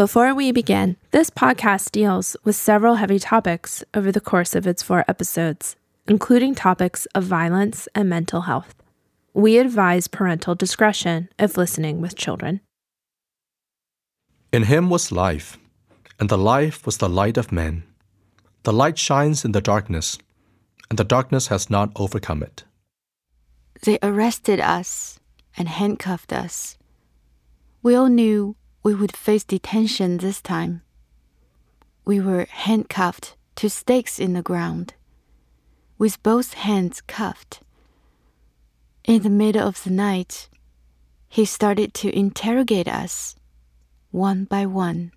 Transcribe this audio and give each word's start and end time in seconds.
Before 0.00 0.34
we 0.34 0.50
begin, 0.50 0.96
this 1.10 1.28
podcast 1.28 1.92
deals 1.92 2.34
with 2.42 2.56
several 2.56 2.94
heavy 2.94 3.18
topics 3.18 3.84
over 3.92 4.10
the 4.10 4.18
course 4.18 4.54
of 4.54 4.66
its 4.66 4.82
four 4.82 5.04
episodes, 5.06 5.76
including 6.08 6.54
topics 6.54 7.04
of 7.14 7.24
violence 7.24 7.86
and 7.94 8.08
mental 8.08 8.40
health. 8.40 8.74
We 9.34 9.58
advise 9.58 10.08
parental 10.08 10.54
discretion 10.54 11.28
if 11.38 11.58
listening 11.58 12.00
with 12.00 12.16
children. 12.16 12.62
In 14.54 14.62
him 14.62 14.88
was 14.88 15.12
life, 15.12 15.58
and 16.18 16.30
the 16.30 16.38
life 16.38 16.86
was 16.86 16.96
the 16.96 17.10
light 17.10 17.36
of 17.36 17.52
men. 17.52 17.82
The 18.62 18.72
light 18.72 18.96
shines 18.96 19.44
in 19.44 19.52
the 19.52 19.60
darkness, 19.60 20.16
and 20.88 20.98
the 20.98 21.04
darkness 21.04 21.48
has 21.48 21.68
not 21.68 21.92
overcome 21.94 22.42
it. 22.42 22.64
They 23.82 23.98
arrested 24.02 24.60
us 24.60 25.20
and 25.58 25.68
handcuffed 25.68 26.32
us. 26.32 26.78
We 27.82 27.94
all 27.94 28.08
knew 28.08 28.56
we 28.82 28.94
would 28.94 29.16
face 29.16 29.44
detention 29.44 30.18
this 30.18 30.40
time. 30.40 30.82
We 32.04 32.20
were 32.20 32.46
handcuffed 32.50 33.36
to 33.56 33.68
stakes 33.68 34.18
in 34.18 34.32
the 34.32 34.42
ground, 34.42 34.94
with 35.98 36.22
both 36.22 36.54
hands 36.54 37.02
cuffed. 37.02 37.60
In 39.04 39.22
the 39.22 39.30
middle 39.30 39.66
of 39.66 39.84
the 39.84 39.90
night, 39.90 40.48
he 41.28 41.44
started 41.44 41.94
to 41.94 42.16
interrogate 42.16 42.88
us, 42.88 43.36
one 44.10 44.44
by 44.44 44.66
one. 44.66 45.12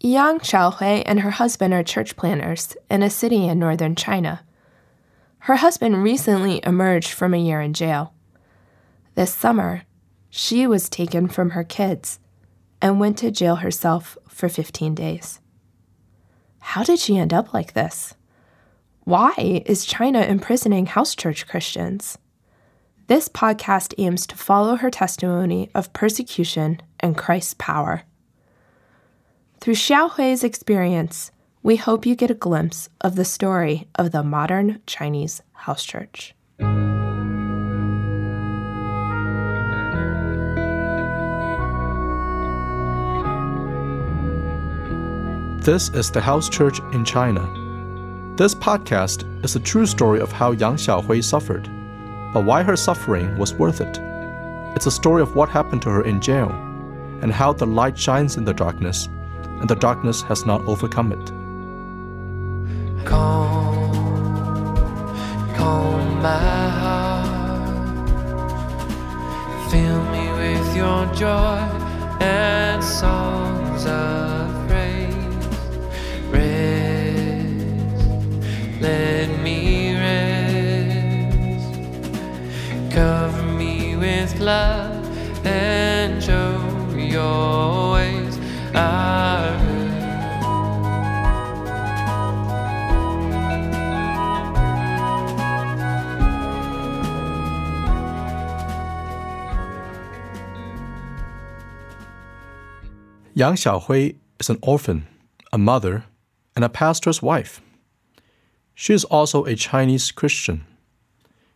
Yang 0.00 0.40
Xiaohui 0.40 1.02
and 1.06 1.20
her 1.20 1.30
husband 1.30 1.74
are 1.74 1.82
church 1.82 2.16
planters 2.16 2.76
in 2.90 3.02
a 3.02 3.10
city 3.10 3.46
in 3.46 3.58
northern 3.58 3.94
China. 3.94 4.44
Her 5.40 5.56
husband 5.56 6.02
recently 6.02 6.60
emerged 6.64 7.10
from 7.10 7.34
a 7.34 7.38
year 7.38 7.60
in 7.60 7.72
jail. 7.72 8.12
This 9.14 9.32
summer, 9.32 9.82
she 10.30 10.66
was 10.66 10.88
taken 10.88 11.28
from 11.28 11.50
her 11.50 11.64
kids 11.64 12.18
and 12.80 13.00
went 13.00 13.18
to 13.18 13.30
jail 13.30 13.56
herself 13.56 14.16
for 14.28 14.48
15 14.48 14.94
days. 14.94 15.40
How 16.60 16.84
did 16.84 16.98
she 16.98 17.18
end 17.18 17.34
up 17.34 17.52
like 17.52 17.72
this? 17.72 18.14
Why 19.04 19.62
is 19.66 19.84
China 19.84 20.22
imprisoning 20.22 20.86
house 20.86 21.14
church 21.14 21.46
Christians? 21.48 22.16
This 23.08 23.28
podcast 23.28 23.92
aims 23.98 24.24
to 24.28 24.36
follow 24.36 24.76
her 24.76 24.90
testimony 24.90 25.68
of 25.74 25.92
persecution 25.92 26.80
and 27.00 27.16
Christ's 27.16 27.54
power. 27.54 28.02
Through 29.60 29.74
Xiaohui's 29.74 30.44
experience, 30.44 31.32
we 31.62 31.76
hope 31.76 32.06
you 32.06 32.14
get 32.14 32.30
a 32.30 32.34
glimpse 32.34 32.88
of 33.00 33.16
the 33.16 33.24
story 33.24 33.88
of 33.96 34.12
the 34.12 34.22
modern 34.22 34.80
Chinese 34.86 35.42
house 35.52 35.84
church. 35.84 36.34
This 45.60 45.90
is 45.90 46.10
the 46.10 46.22
house 46.22 46.48
church 46.48 46.80
in 46.94 47.04
China. 47.04 47.42
This 48.34 48.54
podcast 48.54 49.26
is 49.44 49.56
a 49.56 49.60
true 49.60 49.84
story 49.84 50.18
of 50.18 50.32
how 50.32 50.52
Yang 50.52 50.76
Xiaohui 50.76 51.22
suffered, 51.22 51.68
but 52.32 52.46
why 52.46 52.62
her 52.62 52.76
suffering 52.76 53.36
was 53.36 53.52
worth 53.52 53.82
it. 53.82 53.98
It's 54.74 54.86
a 54.86 54.90
story 54.90 55.20
of 55.20 55.36
what 55.36 55.50
happened 55.50 55.82
to 55.82 55.90
her 55.90 56.02
in 56.02 56.22
jail, 56.22 56.48
and 57.20 57.30
how 57.30 57.52
the 57.52 57.66
light 57.66 57.98
shines 57.98 58.38
in 58.38 58.46
the 58.46 58.54
darkness, 58.54 59.10
and 59.44 59.68
the 59.68 59.74
darkness 59.74 60.22
has 60.22 60.46
not 60.46 60.62
overcome 60.62 61.12
it. 61.12 61.26
Calm, 63.04 64.74
calm 65.54 66.22
my 66.22 66.68
heart. 66.80 68.08
Fill 69.70 70.04
me 70.04 70.32
with 70.32 70.74
your 70.74 71.04
joy 71.14 71.80
and 85.44 86.22
show 86.22 86.58
your 86.96 87.92
ways. 87.92 88.38
Yang 103.32 103.54
Xiaohui 103.54 104.16
is 104.38 104.50
an 104.50 104.58
orphan, 104.60 105.06
a 105.52 105.56
mother, 105.56 106.04
and 106.54 106.64
a 106.64 106.68
pastor's 106.68 107.22
wife. 107.22 107.62
She 108.74 108.92
is 108.92 109.04
also 109.04 109.44
a 109.44 109.54
Chinese 109.54 110.10
Christian. 110.10 110.66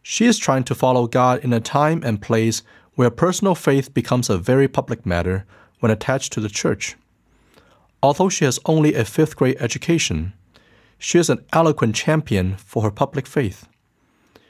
She 0.02 0.26
is 0.26 0.38
trying 0.38 0.64
to 0.64 0.74
follow 0.74 1.06
God 1.06 1.44
in 1.44 1.52
a 1.52 1.60
time 1.60 2.02
and 2.04 2.22
place 2.22 2.62
where 2.94 3.10
personal 3.10 3.54
faith 3.54 3.92
becomes 3.92 4.30
a 4.30 4.38
very 4.38 4.68
public 4.68 5.04
matter 5.04 5.44
when 5.80 5.90
attached 5.90 6.32
to 6.32 6.40
the 6.40 6.48
church. 6.48 6.96
Although 8.02 8.28
she 8.28 8.44
has 8.44 8.60
only 8.66 8.94
a 8.94 9.04
fifth 9.04 9.36
grade 9.36 9.56
education, 9.60 10.32
she 10.98 11.18
is 11.18 11.30
an 11.30 11.44
eloquent 11.52 11.94
champion 11.94 12.56
for 12.56 12.82
her 12.82 12.90
public 12.90 13.26
faith. 13.26 13.66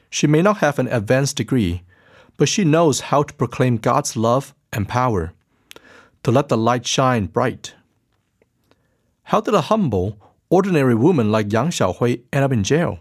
She 0.09 0.27
may 0.27 0.41
not 0.41 0.57
have 0.57 0.79
an 0.79 0.87
advanced 0.87 1.37
degree, 1.37 1.83
but 2.37 2.49
she 2.49 2.63
knows 2.63 3.11
how 3.11 3.23
to 3.23 3.33
proclaim 3.33 3.77
God's 3.77 4.15
love 4.15 4.53
and 4.71 4.87
power, 4.87 5.33
to 6.23 6.31
let 6.31 6.49
the 6.49 6.57
light 6.57 6.85
shine 6.85 7.25
bright. 7.25 7.73
How 9.23 9.41
did 9.41 9.53
a 9.53 9.61
humble, 9.61 10.17
ordinary 10.49 10.95
woman 10.95 11.31
like 11.31 11.51
Yang 11.51 11.69
Xiaohui 11.69 12.21
end 12.31 12.45
up 12.45 12.51
in 12.51 12.63
jail? 12.63 12.99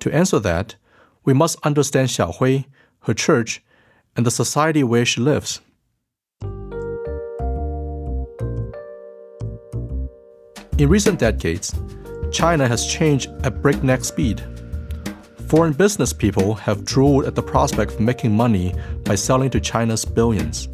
To 0.00 0.12
answer 0.12 0.38
that, 0.40 0.76
we 1.24 1.32
must 1.32 1.58
understand 1.64 2.08
Xiaohui, 2.08 2.66
her 3.00 3.14
church, 3.14 3.62
and 4.16 4.24
the 4.24 4.30
society 4.30 4.82
where 4.82 5.04
she 5.04 5.20
lives. 5.20 5.60
In 10.78 10.88
recent 10.90 11.18
decades, 11.18 11.74
China 12.30 12.68
has 12.68 12.86
changed 12.86 13.30
at 13.44 13.62
breakneck 13.62 14.04
speed. 14.04 14.42
Foreign 15.48 15.72
business 15.72 16.12
people 16.12 16.54
have 16.54 16.84
drooled 16.84 17.24
at 17.24 17.34
the 17.34 17.42
prospect 17.42 17.92
of 17.92 18.00
making 18.00 18.36
money 18.36 18.74
by 19.04 19.14
selling 19.14 19.48
to 19.50 19.60
China's 19.60 20.04
billions. 20.04 20.68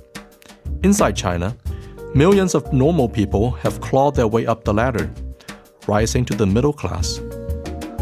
Inside 0.83 1.15
China, 1.15 1.57
millions 2.15 2.55
of 2.55 2.73
normal 2.73 3.09
people 3.09 3.53
have 3.53 3.81
clawed 3.81 4.17
their 4.17 4.27
way 4.27 4.47
up 4.47 4.65
the 4.65 4.75
ladder, 4.75 5.09
rising 5.87 6.25
to 6.25 6.35
the 6.35 6.47
middle 6.47 6.73
class. 6.73 7.21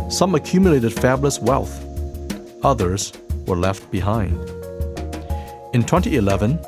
Some 0.09 0.35
accumulated 0.35 0.93
fabulous 0.93 1.39
wealth, 1.39 1.85
others 2.63 3.13
were 3.47 3.57
left 3.57 3.91
behind. 3.91 4.60
In 5.73 5.85
2011, 5.85 6.59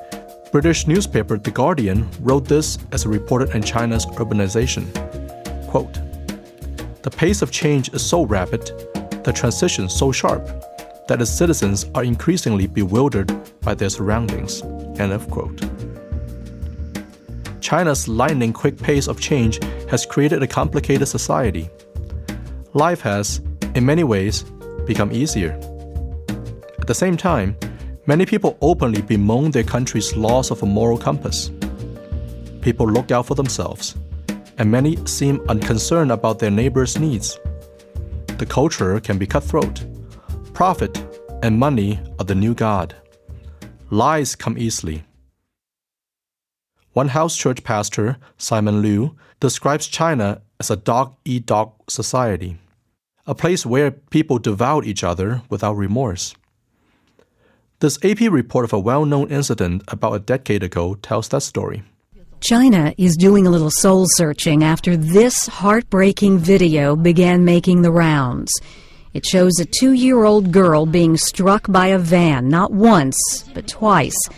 British 0.53 0.87
newspaper 0.87 1.37
The 1.37 1.51
Guardian 1.51 2.09
wrote 2.21 2.45
this 2.45 2.79
as 2.93 3.05
reported 3.05 3.53
on 3.53 3.61
China's 3.61 4.07
urbanization. 4.07 4.87
Quote, 5.69 5.99
the 7.03 7.11
pace 7.11 7.43
of 7.43 7.51
change 7.51 7.93
is 7.95 8.01
so 8.01 8.25
rapid, 8.25 8.67
the 9.25 9.33
transition 9.35 9.89
so 9.89 10.13
sharp, 10.13 10.47
that 11.09 11.21
its 11.21 11.33
citizens 11.33 11.87
are 11.97 12.05
increasingly 12.05 12.69
bewildered 12.69 13.37
by 13.63 13.75
their 13.75 13.91
surroundings. 13.91 14.63
End 15.01 15.13
of 15.13 15.29
quote. 15.29 15.61
China's 17.61 18.07
lightning 18.07 18.53
quick 18.53 18.77
pace 18.77 19.09
of 19.09 19.21
change 19.21 19.59
has 19.91 20.07
created 20.07 20.45
a 20.45 20.47
complicated 20.47 21.09
society. 21.09 21.69
Life 22.73 23.01
has, 23.01 23.41
in 23.75 23.85
many 23.85 24.05
ways, 24.05 24.45
become 24.87 25.11
easier. 25.11 25.59
At 26.79 26.87
the 26.87 26.95
same 26.95 27.17
time, 27.17 27.57
many 28.07 28.27
people 28.27 28.59
openly 28.61 29.03
bemoan 29.03 29.51
their 29.51 29.63
country's 29.63 30.17
loss 30.17 30.51
of 30.51 30.63
a 30.63 30.67
moral 30.67 30.99
compass. 30.99 31.51
People 32.61 32.89
look 32.89 33.11
out 33.11 33.27
for 33.27 33.35
themselves, 33.35 33.97
and 34.59 34.71
many 34.71 34.97
seem 35.07 35.41
unconcerned 35.49 36.13
about 36.13 36.39
their 36.39 36.51
neighbors' 36.51 36.99
needs. 36.99 37.39
The 38.39 38.47
culture 38.47 38.99
can 39.01 39.19
be 39.19 39.27
cutthroat. 39.27 39.85
Profit 40.53 40.99
and 41.43 41.59
money 41.59 42.01
are 42.19 42.25
the 42.25 42.35
new 42.35 42.55
god. 42.55 42.95
Lies 43.91 44.35
come 44.35 44.57
easily. 44.59 45.05
One 46.93 47.09
house 47.09 47.37
church 47.37 47.65
pastor, 47.65 48.19
Simon 48.37 48.83
Liu, 48.83 49.17
describes 49.41 49.87
China 49.87 50.43
as 50.61 50.71
a 50.71 50.77
dog 50.77 51.17
eat 51.25 51.47
dog 51.47 51.73
society, 51.89 52.59
a 53.27 53.35
place 53.35 53.65
where 53.65 53.91
people 53.91 54.39
devour 54.39 54.85
each 54.85 55.03
other 55.03 55.43
without 55.49 55.77
remorse. 55.77 56.35
This 57.83 57.99
AP 58.05 58.21
report 58.31 58.65
of 58.65 58.73
a 58.73 58.79
well 58.79 59.05
known 59.05 59.29
incident 59.33 59.83
about 59.89 60.13
a 60.13 60.21
decade 60.21 60.63
ago 60.63 60.95
tells 61.03 61.27
that 61.31 61.41
story. 61.41 61.83
China 62.39 62.95
is 62.97 63.17
doing 63.17 63.45
a 63.45 63.51
little 63.51 63.73
soul 63.73 64.07
searching 64.09 64.63
after 64.63 64.97
this 64.97 65.49
heartbreaking 65.49 66.39
video 66.39 66.95
began 66.95 67.45
making 67.45 67.83
the 67.83 67.91
rounds. 67.91 68.53
It 69.15 69.27
shows 69.27 69.59
a 69.59 69.65
two 69.65 69.95
year 69.95 70.23
old 70.23 70.53
girl 70.53 70.87
being 70.87 71.17
struck 71.17 71.73
by 71.73 71.89
a 71.89 71.99
van 71.99 72.49
not 72.49 72.71
once, 72.71 73.19
but 73.53 73.67
twice, 73.67 74.29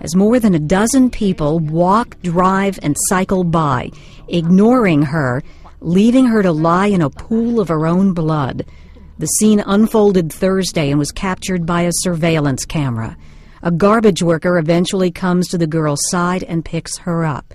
as 0.00 0.14
more 0.14 0.38
than 0.38 0.54
a 0.54 0.60
dozen 0.60 1.10
people 1.10 1.58
walk, 1.58 2.16
drive, 2.22 2.78
and 2.84 2.94
cycle 3.08 3.42
by, 3.42 3.90
ignoring 4.28 5.02
her, 5.02 5.42
leaving 5.80 6.26
her 6.26 6.40
to 6.40 6.52
lie 6.52 6.86
in 6.86 7.02
a 7.02 7.10
pool 7.10 7.58
of 7.58 7.66
her 7.66 7.84
own 7.84 8.12
blood. 8.12 8.64
The 9.22 9.28
scene 9.28 9.62
unfolded 9.64 10.32
Thursday 10.32 10.90
and 10.90 10.98
was 10.98 11.12
captured 11.12 11.64
by 11.64 11.82
a 11.82 11.92
surveillance 11.92 12.64
camera. 12.64 13.16
A 13.62 13.70
garbage 13.70 14.20
worker 14.20 14.58
eventually 14.58 15.12
comes 15.12 15.46
to 15.46 15.58
the 15.58 15.68
girl's 15.68 16.00
side 16.08 16.42
and 16.42 16.64
picks 16.64 16.98
her 16.98 17.24
up. 17.24 17.54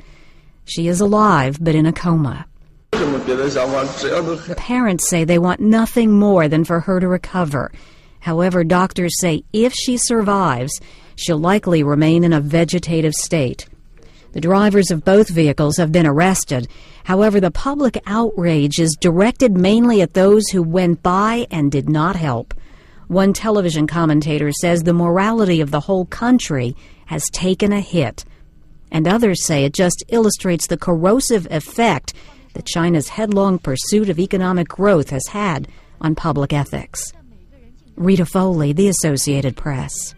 She 0.63 0.87
is 0.87 1.01
alive 1.01 1.57
but 1.59 1.75
in 1.75 1.85
a 1.85 1.91
coma. 1.91 2.45
The 2.91 4.55
parents 4.55 5.09
say 5.09 5.25
they 5.25 5.39
want 5.39 5.59
nothing 5.59 6.13
more 6.13 6.47
than 6.47 6.63
for 6.63 6.79
her 6.79 7.01
to 7.01 7.07
recover. 7.09 7.73
However, 8.21 8.63
doctors 8.63 9.19
say 9.19 9.43
if 9.51 9.73
she 9.73 9.97
survives, 9.97 10.79
she'll 11.17 11.37
likely 11.37 11.83
remain 11.83 12.23
in 12.23 12.31
a 12.31 12.39
vegetative 12.39 13.13
state. 13.13 13.67
The 14.33 14.41
drivers 14.41 14.91
of 14.91 15.05
both 15.05 15.29
vehicles 15.29 15.77
have 15.77 15.91
been 15.91 16.05
arrested. 16.05 16.67
However, 17.05 17.39
the 17.39 17.51
public 17.51 18.01
outrage 18.05 18.79
is 18.79 18.97
directed 18.99 19.53
mainly 19.53 20.01
at 20.01 20.13
those 20.13 20.47
who 20.49 20.61
went 20.61 21.01
by 21.01 21.47
and 21.49 21.71
did 21.71 21.89
not 21.89 22.15
help. 22.15 22.53
One 23.07 23.31
television 23.31 23.87
commentator 23.87 24.51
says 24.51 24.83
the 24.83 24.93
morality 24.93 25.61
of 25.61 25.71
the 25.71 25.79
whole 25.79 26.05
country 26.05 26.75
has 27.05 27.23
taken 27.31 27.71
a 27.71 27.79
hit. 27.79 28.25
And 28.91 29.07
others 29.07 29.45
say 29.45 29.63
it 29.63 29.73
just 29.73 30.03
illustrates 30.09 30.67
the 30.67 30.77
corrosive 30.77 31.47
effect 31.49 32.13
that 32.53 32.65
China's 32.65 33.09
headlong 33.09 33.59
pursuit 33.59 34.09
of 34.09 34.19
economic 34.19 34.67
growth 34.67 35.09
has 35.09 35.27
had 35.27 35.67
on 36.01 36.15
public 36.15 36.51
ethics. 36.51 37.13
Rita 37.95 38.25
Foley, 38.25 38.73
The 38.73 38.89
Associated 38.89 39.55
Press. 39.55 40.13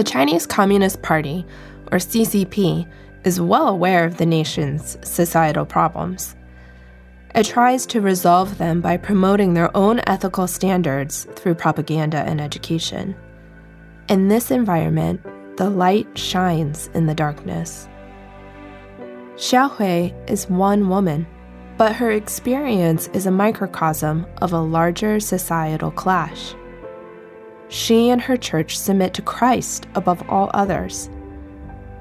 The 0.00 0.04
Chinese 0.04 0.46
Communist 0.46 1.02
Party, 1.02 1.44
or 1.92 1.98
CCP, 1.98 2.90
is 3.24 3.38
well 3.38 3.68
aware 3.68 4.06
of 4.06 4.16
the 4.16 4.24
nation's 4.24 4.96
societal 5.06 5.66
problems. 5.66 6.34
It 7.34 7.44
tries 7.44 7.84
to 7.88 8.00
resolve 8.00 8.56
them 8.56 8.80
by 8.80 8.96
promoting 8.96 9.52
their 9.52 9.76
own 9.76 10.00
ethical 10.06 10.46
standards 10.46 11.26
through 11.36 11.56
propaganda 11.56 12.16
and 12.16 12.40
education. 12.40 13.14
In 14.08 14.28
this 14.28 14.50
environment, 14.50 15.20
the 15.58 15.68
light 15.68 16.16
shines 16.16 16.88
in 16.94 17.04
the 17.04 17.14
darkness. 17.14 17.86
Xiaohui 19.34 20.14
is 20.30 20.48
one 20.48 20.88
woman, 20.88 21.26
but 21.76 21.94
her 21.94 22.10
experience 22.10 23.08
is 23.08 23.26
a 23.26 23.30
microcosm 23.30 24.26
of 24.40 24.54
a 24.54 24.60
larger 24.60 25.20
societal 25.20 25.90
clash. 25.90 26.54
She 27.70 28.10
and 28.10 28.20
her 28.20 28.36
church 28.36 28.76
submit 28.76 29.14
to 29.14 29.22
Christ 29.22 29.86
above 29.94 30.28
all 30.28 30.50
others. 30.52 31.08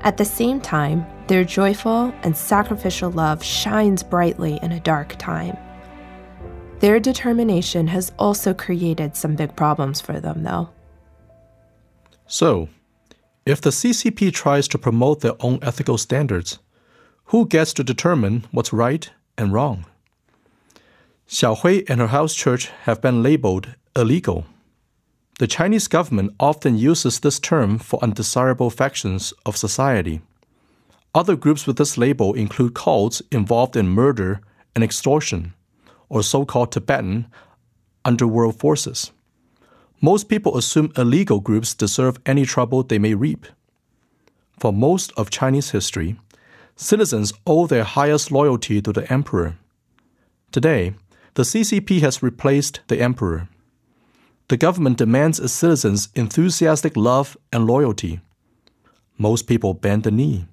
At 0.01 0.18
the 0.18 0.25
same 0.25 0.60
time, 0.60 1.06
their 1.27 1.44
joyful 1.44 2.12
and 2.24 2.36
sacrificial 2.36 3.12
love 3.12 3.44
shines 3.44 4.01
brightly 4.01 4.60
in 4.63 4.71
a 4.71 4.80
dark 4.80 5.16
time. 5.19 5.56
Their 6.80 7.00
determination 7.00 7.88
has 7.88 8.12
also 8.18 8.54
created 8.54 9.16
some 9.16 9.36
big 9.36 9.56
problems 9.56 10.01
for 10.01 10.19
them, 10.19 10.44
though. 10.44 10.69
So, 12.25 12.69
if 13.45 13.62
the 13.62 13.69
CCP 13.69 14.33
tries 14.33 14.68
to 14.69 14.77
promote 14.77 15.21
their 15.21 15.36
own 15.39 15.60
ethical 15.62 15.98
standards, 15.98 16.60
who 17.25 17.45
gets 17.45 17.74
to 17.74 17.83
determine 17.83 18.45
what's 18.51 18.74
right 18.74 19.10
and 19.38 19.54
wrong? 19.54 19.86
Xiao 21.27 21.60
Hui 21.60 21.83
and 21.88 22.00
her 22.00 22.07
house 22.07 22.33
church 22.33 22.71
have 22.86 23.01
been 23.01 23.21
labeled 23.21 23.75
illegal. 23.95 24.45
The 25.40 25.48
Chinese 25.48 25.88
government 25.88 26.36
often 26.38 26.78
uses 26.78 27.22
this 27.22 27.40
term 27.40 27.80
for 27.80 28.04
undesirable 28.04 28.70
factions 28.70 29.34
of 29.46 29.56
society. 29.56 30.22
Other 31.16 31.38
groups 31.38 31.66
with 31.66 31.78
this 31.78 31.98
label 31.98 32.34
include 32.34 32.76
cults 32.76 33.22
involved 33.32 33.78
in 33.78 33.88
murder 33.88 34.42
and 34.76 34.84
extortion, 34.84 35.54
or 36.10 36.24
so 36.24 36.44
called 36.44 36.74
Tibetan 36.74 37.28
underworld 38.04 38.60
forces. 38.60 39.12
Most 40.02 40.28
people 40.28 40.58
assume 40.58 40.92
illegal 40.98 41.40
groups 41.40 41.74
deserve 41.74 42.20
any 42.26 42.46
trouble 42.46 42.84
they 42.84 43.00
may 43.00 43.14
reap. 43.14 43.48
For 44.60 44.74
most 44.74 45.14
of 45.16 45.30
Chinese 45.30 45.72
history, 45.72 46.20
citizens 46.76 47.32
owe 47.48 47.66
their 47.66 47.86
highest 47.86 48.30
loyalty 48.30 48.82
to 48.82 48.92
the 48.92 49.10
emperor. 49.12 49.58
Today, 50.52 50.96
the 51.36 51.44
CCP 51.44 52.02
has 52.02 52.22
replaced 52.22 52.82
the 52.90 53.00
emperor. 53.00 53.48
The 54.50 54.57
government 54.57 54.98
demands 54.98 55.40
its 55.40 55.54
citizens 55.54 56.10
enthusiastic 56.16 56.98
love 56.98 57.38
and 57.54 57.68
loyalty. 57.68 58.19
Most 59.18 59.48
people 59.48 59.75
bend 59.75 60.04
the 60.04 60.12
knee. 60.12 60.48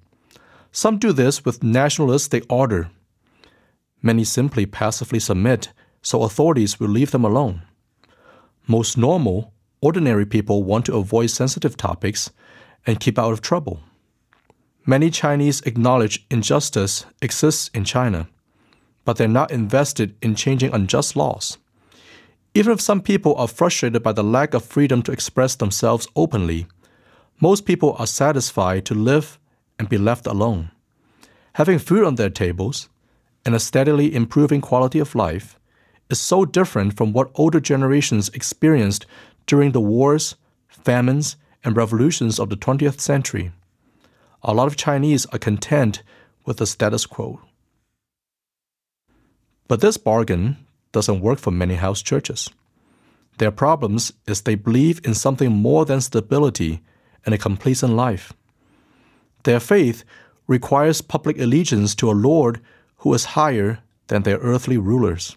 Some 0.71 0.99
do 0.99 1.13
this 1.13 1.47
with 1.47 1.63
nationalistic 1.63 2.45
ardor. 2.51 2.91
Many 4.03 4.25
simply 4.25 4.67
passively 4.67 5.19
submit 5.19 5.73
so 6.03 6.23
authorities 6.23 6.79
will 6.79 6.91
leave 6.91 7.11
them 7.11 7.25
alone. 7.25 7.63
Most 8.67 8.99
normal, 8.99 9.55
ordinary 9.81 10.27
people 10.27 10.63
want 10.63 10.85
to 10.87 10.97
avoid 10.97 11.31
sensitive 11.31 11.77
topics 11.79 12.31
and 12.87 13.01
keep 13.01 13.19
out 13.19 13.33
of 13.33 13.41
trouble. 13.41 13.81
Many 14.85 15.11
Chinese 15.11 15.63
acknowledge 15.63 16.27
injustice 16.31 17.07
exists 17.23 17.71
in 17.73 17.85
China, 17.85 18.29
but 19.07 19.17
they're 19.17 19.27
not 19.27 19.51
invested 19.51 20.17
in 20.21 20.35
changing 20.35 20.75
unjust 20.75 21.17
laws. 21.17 21.57
Even 22.57 22.73
if 22.73 22.81
some 22.81 23.03
people 23.03 23.35
are 23.35 23.49
frustrated 23.49 24.03
by 24.03 24.13
the 24.13 24.25
lack 24.25 24.55
of 24.55 24.65
freedom 24.65 25.03
to 25.03 25.13
express 25.13 25.55
themselves 25.55 26.09
openly, 26.17 26.67
most 27.39 27.67
people 27.67 27.95
are 27.99 28.07
satisfied 28.07 28.87
to 28.87 28.95
live 28.95 29.39
and 29.79 29.91
be 29.91 29.99
left 29.99 30.27
alone. 30.27 30.71
Having 31.57 31.81
food 31.81 32.03
on 32.03 32.15
their 32.15 32.31
tables 32.31 32.89
and 33.45 33.55
a 33.55 33.61
steadily 33.61 34.15
improving 34.15 34.63
quality 34.63 34.99
of 34.99 35.15
life 35.15 35.59
is 36.09 36.19
so 36.19 36.47
different 36.47 36.97
from 36.97 37.13
what 37.13 37.31
older 37.35 37.61
generations 37.61 38.31
experienced 38.31 39.05
during 39.45 39.73
the 39.73 39.81
wars, 39.83 40.37
famines, 40.67 41.37
and 41.63 41.77
revolutions 41.77 42.41
of 42.41 42.49
the 42.49 42.57
20th 42.57 43.01
century. 43.01 43.53
A 44.43 44.55
lot 44.55 44.67
of 44.67 44.79
Chinese 44.79 45.27
are 45.27 45.39
content 45.39 46.03
with 46.47 46.57
the 46.57 46.67
status 46.67 47.05
quo. 47.05 47.39
But 49.69 49.83
this 49.83 49.99
bargain 49.99 50.57
doesn't 50.97 51.21
work 51.21 51.39
for 51.39 51.51
many 51.51 51.75
house 51.75 52.01
churches. 52.01 52.49
Their 53.37 53.51
problems 53.51 54.15
is 54.27 54.41
they 54.41 54.55
believe 54.55 54.99
in 55.05 55.13
something 55.13 55.53
more 55.53 55.85
than 55.85 56.01
stability 56.01 56.81
and 57.27 57.35
a 57.35 57.45
complacent 57.47 57.93
life. 57.93 58.33
Their 59.43 59.61
faith 59.61 60.05
requires 60.47 61.03
public 61.03 61.39
allegiance 61.39 61.95
to 61.97 62.11
a 62.11 62.21
Lord 62.31 62.63
who 63.03 63.13
is 63.13 63.37
higher 63.37 63.81
than 64.07 64.23
their 64.23 64.39
earthly 64.39 64.79
rulers. 64.79 65.37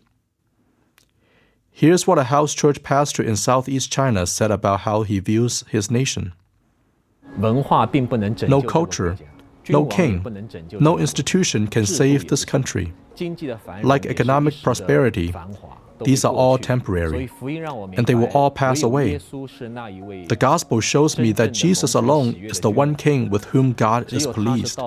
Here's 1.71 2.07
what 2.07 2.17
a 2.19 2.31
house 2.35 2.53
church 2.53 2.81
pastor 2.81 3.21
in 3.21 3.35
southeast 3.35 3.91
China 3.91 4.25
said 4.27 4.51
about 4.51 4.81
how 4.87 5.03
he 5.03 5.19
views 5.19 5.65
his 5.69 5.91
nation. 5.91 6.31
No 8.49 8.61
culture, 8.61 9.17
no 9.69 9.85
king, 9.85 10.23
no 10.79 10.97
institution 10.97 11.67
can 11.67 11.85
save 11.85 12.27
this 12.27 12.45
country. 12.45 12.93
Like 13.83 14.05
economic 14.05 14.55
prosperity, 14.63 15.33
these 16.03 16.23
are 16.23 16.33
all 16.33 16.57
temporary, 16.57 17.29
and 17.97 18.07
they 18.07 18.15
will 18.15 18.31
all 18.33 18.51
pass 18.51 18.83
away. 18.83 19.17
The 19.17 20.37
gospel 20.39 20.79
shows 20.79 21.17
me 21.17 21.31
that 21.33 21.53
Jesus 21.53 21.93
alone 21.93 22.35
is 22.35 22.59
the 22.61 22.69
one 22.69 22.95
king 22.95 23.29
with 23.29 23.45
whom 23.45 23.73
God 23.73 24.11
is 24.13 24.25
pleased. 24.27 24.79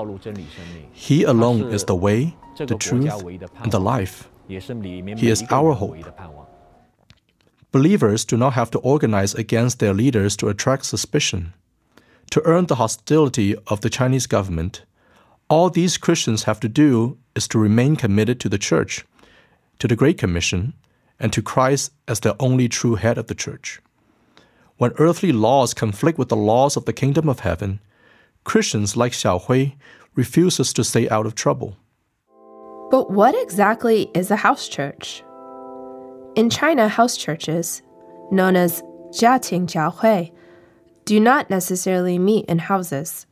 He 0.92 1.24
alone 1.24 1.72
is 1.72 1.84
the 1.84 1.94
way, 1.94 2.34
the 2.56 2.76
truth, 2.76 3.12
and 3.62 3.72
the 3.72 3.80
life. 3.80 4.28
He 4.48 5.28
is 5.30 5.44
our 5.50 5.72
hope. 5.72 5.96
Believers 7.70 8.24
do 8.26 8.36
not 8.36 8.52
have 8.52 8.70
to 8.70 8.78
organize 8.80 9.34
against 9.34 9.78
their 9.78 9.94
leaders 9.94 10.36
to 10.36 10.48
attract 10.48 10.84
suspicion. 10.84 11.54
To 12.30 12.42
earn 12.44 12.66
the 12.66 12.76
hostility 12.76 13.54
of 13.66 13.82
the 13.82 13.90
Chinese 13.90 14.26
government, 14.26 14.84
all 15.48 15.68
these 15.68 15.98
Christians 15.98 16.44
have 16.44 16.60
to 16.60 16.68
do 16.68 17.18
is 17.36 17.46
to 17.48 17.58
remain 17.58 17.96
committed 17.96 18.40
to 18.40 18.48
the 18.48 18.58
church, 18.58 19.04
to 19.78 19.86
the 19.86 19.96
Great 19.96 20.16
Commission, 20.16 20.72
and 21.20 21.32
to 21.32 21.42
Christ 21.42 21.92
as 22.08 22.20
the 22.20 22.36
only 22.40 22.68
true 22.68 22.94
head 22.94 23.18
of 23.18 23.26
the 23.26 23.34
church. 23.34 23.80
When 24.78 24.92
earthly 24.98 25.30
laws 25.32 25.74
conflict 25.74 26.18
with 26.18 26.28
the 26.28 26.36
laws 26.36 26.76
of 26.76 26.86
the 26.86 26.92
kingdom 26.92 27.28
of 27.28 27.40
heaven, 27.40 27.80
Christians 28.44 28.96
like 28.96 29.12
Xiao 29.12 29.42
Hui 29.42 29.72
refuses 30.14 30.72
to 30.72 30.84
stay 30.84 31.08
out 31.08 31.26
of 31.26 31.34
trouble. 31.34 31.76
But 32.90 33.10
what 33.10 33.34
exactly 33.40 34.10
is 34.14 34.30
a 34.30 34.36
house 34.36 34.68
church? 34.68 35.22
In 36.34 36.50
China, 36.50 36.88
house 36.88 37.16
churches, 37.16 37.82
known 38.30 38.56
as 38.56 38.82
Jiating 39.12 39.66
Jiaohui, 39.66 40.32
do 41.04 41.18
not 41.18 41.50
necessarily 41.50 42.18
meet 42.18 42.46
in 42.46 42.58
houses. 42.58 43.26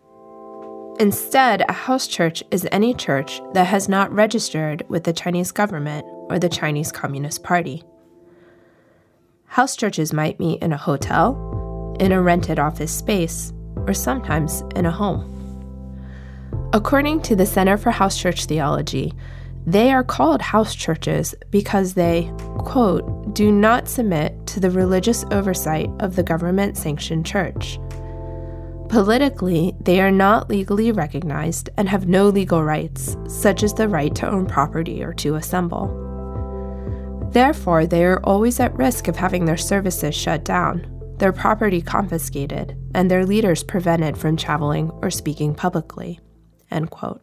Instead, 0.99 1.65
a 1.69 1.73
house 1.73 2.07
church 2.07 2.43
is 2.51 2.69
any 2.71 2.93
church 2.93 3.41
that 3.55 3.67
has 3.67 3.89
not 3.89 4.13
registered 4.13 4.85
with 4.89 5.05
the 5.05 5.13
Chinese 5.13 5.51
government 5.51 6.05
or 6.29 6.39
the 6.39 6.49
Chinese 6.49 6.93
Communist 6.93 7.43
Party. 7.43 7.83
House 9.47 9.77
churches 9.77 10.13
might 10.13 10.39
meet 10.39 10.63
in 10.63 10.73
a 10.73 10.77
hotel, 10.77 11.97
in 11.99 12.13
a 12.13 12.21
rented 12.21 12.59
office 12.59 12.93
space, 12.93 13.53
or 13.87 13.95
sometimes 13.95 14.63
in 14.77 14.87
a 14.87 14.91
home. 14.91 15.37
According 16.73 17.23
to 17.23 17.35
the 17.35 17.47
Center 17.47 17.77
for 17.77 17.91
House 17.91 18.17
Church 18.17 18.45
Theology, 18.45 19.13
they 19.67 19.91
are 19.91 20.05
called 20.05 20.41
house 20.41 20.75
churches 20.75 21.35
because 21.51 21.95
they, 21.95 22.33
quote, 22.59 23.05
do 23.33 23.51
not 23.53 23.89
submit 23.89 24.47
to 24.49 24.61
the 24.61 24.71
religious 24.71 25.25
oversight 25.31 25.91
of 26.01 26.17
the 26.17 26.23
government 26.23 26.77
sanctioned 26.77 27.27
church. 27.27 27.79
Politically, 28.89 29.75
they 29.81 30.01
are 30.01 30.11
not 30.11 30.51
legally 30.51 30.91
recognized 30.91 31.71
and 31.77 31.89
have 31.89 32.09
no 32.09 32.29
legal 32.29 32.65
rights, 32.65 33.17
such 33.29 33.63
as 33.63 33.73
the 33.73 33.89
right 33.89 34.15
to 34.17 34.29
own 34.29 34.47
property 34.47 35.03
or 35.03 35.13
to 35.15 35.37
assemble. 35.37 35.97
Therefore, 37.33 37.87
they 37.87 38.05
are 38.05 38.21
always 38.25 38.59
at 38.59 38.77
risk 38.77 39.07
of 39.07 39.15
having 39.15 39.45
their 39.45 39.57
services 39.57 40.17
shut 40.17 40.45
down, 40.45 40.85
their 41.19 41.33
property 41.33 41.81
confiscated, 41.81 42.77
and 42.93 43.09
their 43.09 43.25
leaders 43.25 43.63
prevented 43.63 44.19
from 44.19 44.37
traveling 44.37 44.91
or 45.03 45.11
speaking 45.11 45.55
publicly. 45.55 46.19
End 46.71 46.91
quote. 46.91 47.23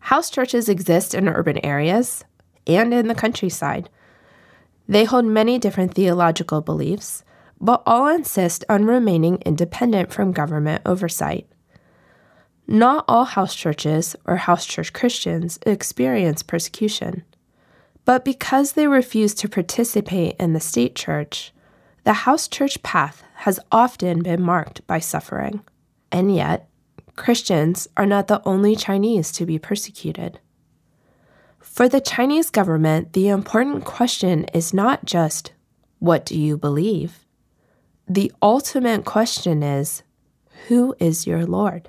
House 0.00 0.30
churches 0.30 0.70
exist 0.70 1.14
in 1.14 1.28
urban 1.28 1.58
areas 1.64 2.24
and 2.66 2.94
in 2.94 3.08
the 3.08 3.14
countryside. 3.14 3.90
They 4.90 5.04
hold 5.04 5.24
many 5.24 5.56
different 5.60 5.94
theological 5.94 6.62
beliefs, 6.62 7.22
but 7.60 7.80
all 7.86 8.08
insist 8.08 8.64
on 8.68 8.86
remaining 8.86 9.40
independent 9.46 10.12
from 10.12 10.32
government 10.32 10.82
oversight. 10.84 11.46
Not 12.66 13.04
all 13.06 13.24
house 13.24 13.54
churches 13.54 14.16
or 14.24 14.34
house 14.34 14.66
church 14.66 14.92
Christians 14.92 15.60
experience 15.64 16.42
persecution. 16.42 17.22
But 18.04 18.24
because 18.24 18.72
they 18.72 18.88
refuse 18.88 19.32
to 19.34 19.48
participate 19.48 20.34
in 20.40 20.54
the 20.54 20.60
state 20.60 20.96
church, 20.96 21.52
the 22.02 22.24
house 22.26 22.48
church 22.48 22.82
path 22.82 23.22
has 23.46 23.60
often 23.70 24.24
been 24.24 24.42
marked 24.42 24.84
by 24.88 24.98
suffering. 24.98 25.60
And 26.10 26.34
yet, 26.34 26.68
Christians 27.14 27.86
are 27.96 28.06
not 28.06 28.26
the 28.26 28.42
only 28.44 28.74
Chinese 28.74 29.30
to 29.32 29.46
be 29.46 29.56
persecuted. 29.56 30.40
For 31.70 31.88
the 31.88 32.00
Chinese 32.00 32.50
government, 32.50 33.12
the 33.12 33.28
important 33.28 33.84
question 33.84 34.44
is 34.52 34.74
not 34.74 35.04
just, 35.04 35.52
What 36.00 36.26
do 36.26 36.38
you 36.38 36.58
believe? 36.58 37.24
The 38.08 38.32
ultimate 38.42 39.04
question 39.04 39.62
is, 39.62 40.02
Who 40.66 40.96
is 40.98 41.28
your 41.28 41.46
Lord? 41.46 41.88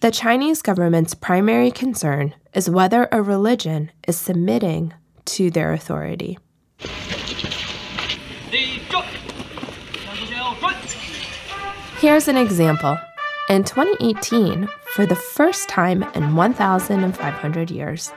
The 0.00 0.12
Chinese 0.12 0.62
government's 0.62 1.12
primary 1.12 1.72
concern 1.72 2.34
is 2.54 2.70
whether 2.70 3.08
a 3.10 3.20
religion 3.20 3.90
is 4.06 4.16
submitting 4.16 4.94
to 5.24 5.50
their 5.50 5.72
authority. 5.72 6.38
Here's 11.98 12.28
an 12.28 12.36
example 12.36 12.96
in 13.50 13.64
2018, 13.64 14.68
for 14.94 15.04
the 15.04 15.16
first 15.16 15.68
time 15.68 16.04
in 16.14 16.36
1,500 16.36 17.70
years, 17.70 18.12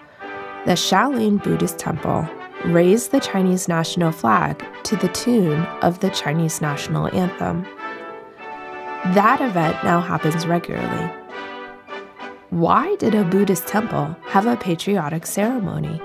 the 0.66 0.74
Shaolin 0.74 1.42
Buddhist 1.42 1.80
Temple 1.80 2.28
raised 2.66 3.12
the 3.12 3.20
Chinese 3.20 3.68
national 3.68 4.12
flag 4.12 4.64
to 4.84 4.96
the 4.98 5.08
tune 5.10 5.62
of 5.82 6.00
the 6.00 6.10
Chinese 6.10 6.62
national 6.62 7.08
anthem. 7.16 7.64
That 9.14 9.40
event 9.40 9.82
now 9.84 10.02
happens 10.02 10.46
regularly. 10.46 11.10
Why 12.50 12.96
did 12.96 13.16
a 13.16 13.24
Buddhist 13.24 13.68
temple 13.68 14.16
have 14.24 14.46
a 14.46 14.58
patriotic 14.58 15.26
ceremony? 15.26 16.02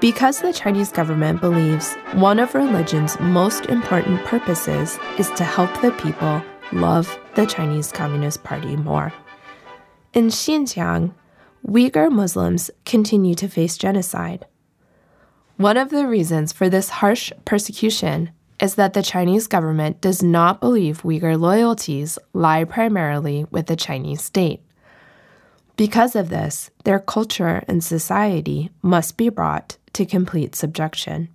Because 0.00 0.40
the 0.40 0.52
Chinese 0.52 0.92
government 0.92 1.40
believes 1.40 1.94
one 2.14 2.38
of 2.38 2.54
religion's 2.54 3.18
most 3.18 3.66
important 3.66 4.24
purposes 4.26 4.98
is 5.18 5.30
to 5.30 5.42
help 5.42 5.70
the 5.80 5.90
people 5.92 6.42
love 6.70 7.18
the 7.34 7.46
Chinese 7.46 7.90
Communist 7.90 8.44
Party 8.44 8.76
more. 8.76 9.12
In 10.12 10.28
Xinjiang, 10.28 11.12
Uyghur 11.66 12.12
Muslims 12.12 12.70
continue 12.84 13.34
to 13.34 13.48
face 13.48 13.76
genocide. 13.76 14.46
One 15.56 15.76
of 15.76 15.90
the 15.90 16.06
reasons 16.06 16.52
for 16.52 16.68
this 16.68 16.88
harsh 16.88 17.32
persecution 17.44 18.30
is 18.60 18.76
that 18.76 18.92
the 18.92 19.02
Chinese 19.02 19.48
government 19.48 20.00
does 20.00 20.22
not 20.22 20.60
believe 20.60 21.02
Uyghur 21.02 21.38
loyalties 21.38 22.20
lie 22.32 22.62
primarily 22.62 23.46
with 23.50 23.66
the 23.66 23.74
Chinese 23.74 24.22
state. 24.22 24.60
Because 25.76 26.14
of 26.14 26.28
this, 26.28 26.70
their 26.84 27.00
culture 27.00 27.64
and 27.66 27.82
society 27.82 28.70
must 28.80 29.16
be 29.16 29.28
brought 29.28 29.76
to 29.94 30.06
complete 30.06 30.54
subjection. 30.54 31.28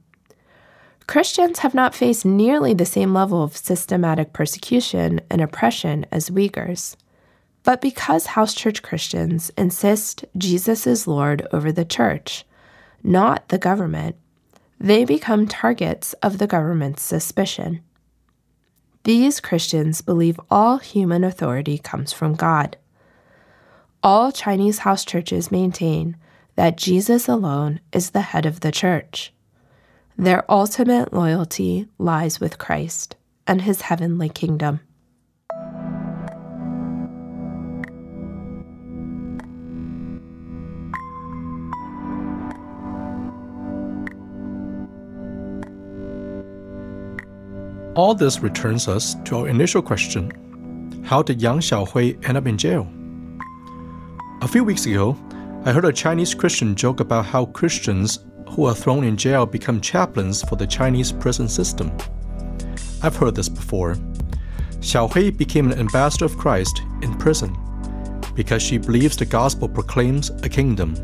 Christians 1.08 1.60
have 1.60 1.74
not 1.74 1.94
faced 1.94 2.24
nearly 2.24 2.74
the 2.74 2.86
same 2.86 3.14
level 3.14 3.44
of 3.44 3.58
systematic 3.58 4.32
persecution 4.32 5.20
and 5.30 5.42
oppression 5.42 6.06
as 6.10 6.30
Uyghurs. 6.30 6.96
But 7.64 7.82
because 7.82 8.28
house 8.28 8.54
church 8.54 8.82
Christians 8.82 9.52
insist 9.58 10.26
Jesus 10.38 10.88
is 10.88 11.08
Lord 11.08 11.48
over 11.52 11.72
the 11.72 11.86
church, 11.86 12.46
not 13.04 13.48
the 13.50 13.58
government, 13.58 14.16
they 14.80 15.06
become 15.06 15.48
targets 15.48 16.14
of 16.24 16.40
the 16.40 16.48
government's 16.48 17.04
suspicion. 17.04 17.82
These 19.04 19.40
Christians 19.40 20.02
believe 20.02 20.40
all 20.50 20.78
human 20.78 21.24
authority 21.24 21.78
comes 21.78 22.14
from 22.14 22.34
God. 22.34 22.78
All 24.04 24.32
Chinese 24.32 24.80
house 24.80 25.06
churches 25.06 25.52
maintain 25.52 26.18
that 26.56 26.78
Jesus 26.78 27.28
alone 27.28 27.80
is 27.92 28.10
the 28.10 28.22
head 28.22 28.46
of 28.46 28.62
the 28.62 28.72
church. 28.72 29.34
Their 30.18 30.50
ultimate 30.52 31.14
loyalty 31.14 31.88
lies 31.98 32.40
with 32.40 32.58
Christ 32.58 33.16
and 33.48 33.62
his 33.62 33.82
heavenly 33.82 34.30
kingdom. 34.30 34.82
All 47.94 48.16
this 48.16 48.40
returns 48.40 48.88
us 48.88 49.16
to 49.26 49.40
our 49.40 49.50
initial 49.50 49.82
question 49.82 50.32
How 51.06 51.22
did 51.22 51.42
Yang 51.42 51.60
Xiaohui 51.60 52.26
end 52.26 52.38
up 52.38 52.48
in 52.48 52.58
jail? 52.58 52.88
A 54.42 54.48
few 54.48 54.64
weeks 54.64 54.86
ago, 54.86 55.18
I 55.66 55.74
heard 55.74 55.84
a 55.84 55.92
Chinese 55.92 56.34
Christian 56.34 56.74
joke 56.74 57.02
about 57.02 57.26
how 57.26 57.48
Christians 57.48 58.20
who 58.52 58.64
are 58.64 58.74
thrown 58.74 59.04
in 59.04 59.18
jail 59.18 59.46
become 59.46 59.82
chaplains 59.82 60.42
for 60.42 60.56
the 60.56 60.66
Chinese 60.66 61.12
prison 61.12 61.50
system. 61.50 61.92
I've 63.04 63.18
heard 63.18 63.36
this 63.36 63.50
before. 63.50 63.96
Xiaohui 64.80 65.36
became 65.36 65.70
an 65.70 65.78
ambassador 65.78 66.24
of 66.24 66.38
Christ 66.38 66.82
in 67.02 67.18
prison 67.18 67.58
because 68.36 68.64
she 68.64 68.78
believes 68.78 69.18
the 69.18 69.26
gospel 69.26 69.68
proclaims 69.68 70.30
a 70.30 70.50
kingdom. 70.50 70.96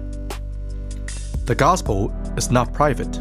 The 1.44 1.56
gospel 1.56 2.16
is 2.38 2.50
not 2.50 2.74
private. 2.74 3.20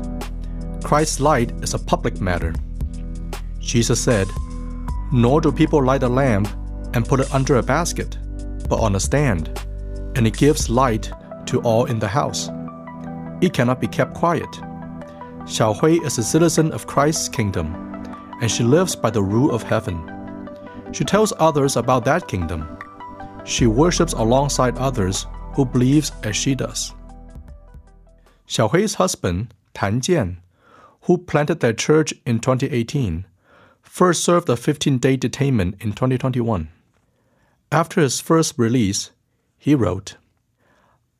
Christ's 0.84 1.18
light 1.18 1.50
is 1.64 1.74
a 1.74 1.80
public 1.80 2.20
matter. 2.20 2.54
Jesus 3.66 4.00
said, 4.00 4.28
Nor 5.12 5.40
do 5.40 5.52
people 5.52 5.82
light 5.84 6.02
a 6.02 6.08
lamp 6.08 6.48
and 6.94 7.06
put 7.06 7.20
it 7.20 7.34
under 7.34 7.56
a 7.56 7.62
basket, 7.62 8.16
but 8.68 8.80
on 8.80 8.96
a 8.96 9.00
stand, 9.00 9.60
and 10.14 10.26
it 10.26 10.36
gives 10.36 10.70
light 10.70 11.10
to 11.46 11.60
all 11.60 11.84
in 11.84 11.98
the 11.98 12.08
house 12.08 12.48
it 13.40 13.52
cannot 13.52 13.80
be 13.80 13.86
kept 13.86 14.14
quiet. 14.14 14.50
Xiao 15.44 15.78
Hui 15.78 16.04
is 16.04 16.18
a 16.18 16.22
citizen 16.22 16.72
of 16.72 16.86
Christ's 16.86 17.28
kingdom, 17.28 17.74
and 18.40 18.50
she 18.50 18.62
lives 18.62 18.96
by 18.96 19.10
the 19.10 19.22
rule 19.22 19.54
of 19.54 19.62
heaven. 19.62 19.98
She 20.92 21.04
tells 21.04 21.32
others 21.38 21.76
about 21.76 22.04
that 22.06 22.28
kingdom. 22.28 22.66
She 23.44 23.66
worships 23.66 24.14
alongside 24.14 24.78
others 24.78 25.26
who 25.54 25.64
believes 25.64 26.12
as 26.22 26.34
she 26.34 26.54
does. 26.54 26.94
Xiao 28.48 28.70
Hui's 28.70 28.94
husband, 28.94 29.52
Tan 29.74 30.00
Jian, 30.00 30.38
who 31.02 31.18
planted 31.18 31.60
their 31.60 31.72
church 31.72 32.14
in 32.24 32.40
2018, 32.40 33.26
first 33.88 34.22
served 34.22 34.48
a 34.48 34.54
15-day 34.54 35.16
detainment 35.16 35.82
in 35.82 35.92
2021. 35.92 36.68
After 37.72 38.00
his 38.00 38.20
first 38.20 38.54
release, 38.58 39.10
he 39.58 39.74
wrote, 39.74 40.16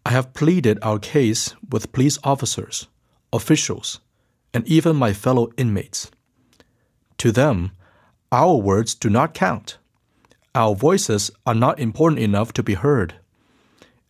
I 0.04 0.10
have 0.10 0.34
pleaded 0.34 0.78
our 0.82 0.98
case 0.98 1.54
with 1.70 1.92
police 1.92 2.18
officers, 2.22 2.86
officials, 3.32 4.00
and 4.54 4.66
even 4.68 4.94
my 4.94 5.12
fellow 5.12 5.50
inmates. 5.56 6.10
To 7.18 7.32
them, 7.32 7.72
our 8.30 8.56
words 8.56 8.94
do 8.94 9.10
not 9.10 9.34
count. 9.34 9.78
Our 10.54 10.74
voices 10.74 11.30
are 11.46 11.54
not 11.54 11.80
important 11.80 12.20
enough 12.20 12.52
to 12.54 12.62
be 12.62 12.74
heard. 12.74 13.14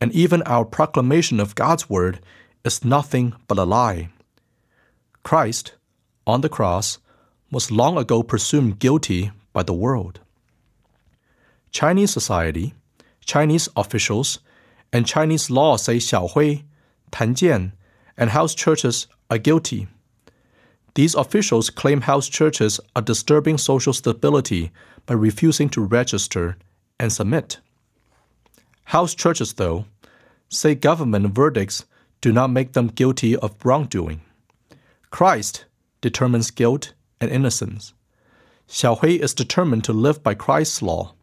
And 0.00 0.12
even 0.12 0.42
our 0.42 0.64
proclamation 0.64 1.40
of 1.40 1.54
God's 1.54 1.88
word 1.88 2.20
is 2.64 2.84
nothing 2.84 3.34
but 3.48 3.58
a 3.58 3.64
lie. 3.64 4.10
Christ, 5.22 5.74
on 6.26 6.42
the 6.42 6.48
cross, 6.48 6.98
was 7.50 7.70
long 7.70 7.96
ago 7.96 8.22
presumed 8.22 8.78
guilty 8.78 9.30
by 9.52 9.62
the 9.62 9.74
world. 9.74 10.20
Chinese 11.70 12.10
society, 12.10 12.74
Chinese 13.24 13.68
officials, 13.76 14.38
and 14.92 15.06
Chinese 15.06 15.50
law 15.50 15.76
say 15.76 15.96
Xiaohui, 15.96 16.64
Tanjian, 17.12 17.72
and 18.16 18.30
house 18.30 18.54
churches 18.54 19.06
are 19.30 19.38
guilty. 19.38 19.88
These 20.94 21.14
officials 21.14 21.68
claim 21.68 22.02
house 22.02 22.28
churches 22.28 22.80
are 22.94 23.02
disturbing 23.02 23.58
social 23.58 23.92
stability 23.92 24.70
by 25.04 25.14
refusing 25.14 25.68
to 25.70 25.84
register 25.84 26.56
and 26.98 27.12
submit. 27.12 27.58
House 28.84 29.14
churches, 29.14 29.54
though, 29.54 29.84
say 30.48 30.74
government 30.74 31.34
verdicts 31.34 31.84
do 32.20 32.32
not 32.32 32.50
make 32.50 32.72
them 32.72 32.86
guilty 32.88 33.36
of 33.36 33.54
wrongdoing. 33.64 34.22
Christ 35.10 35.66
determines 36.00 36.50
guilt 36.50 36.94
and 37.20 37.30
innocence. 37.30 37.94
Xiaohui 38.68 39.20
is 39.20 39.34
determined 39.34 39.84
to 39.84 39.92
live 39.92 40.22
by 40.22 40.34
Christ's 40.34 40.82
law 40.82 41.14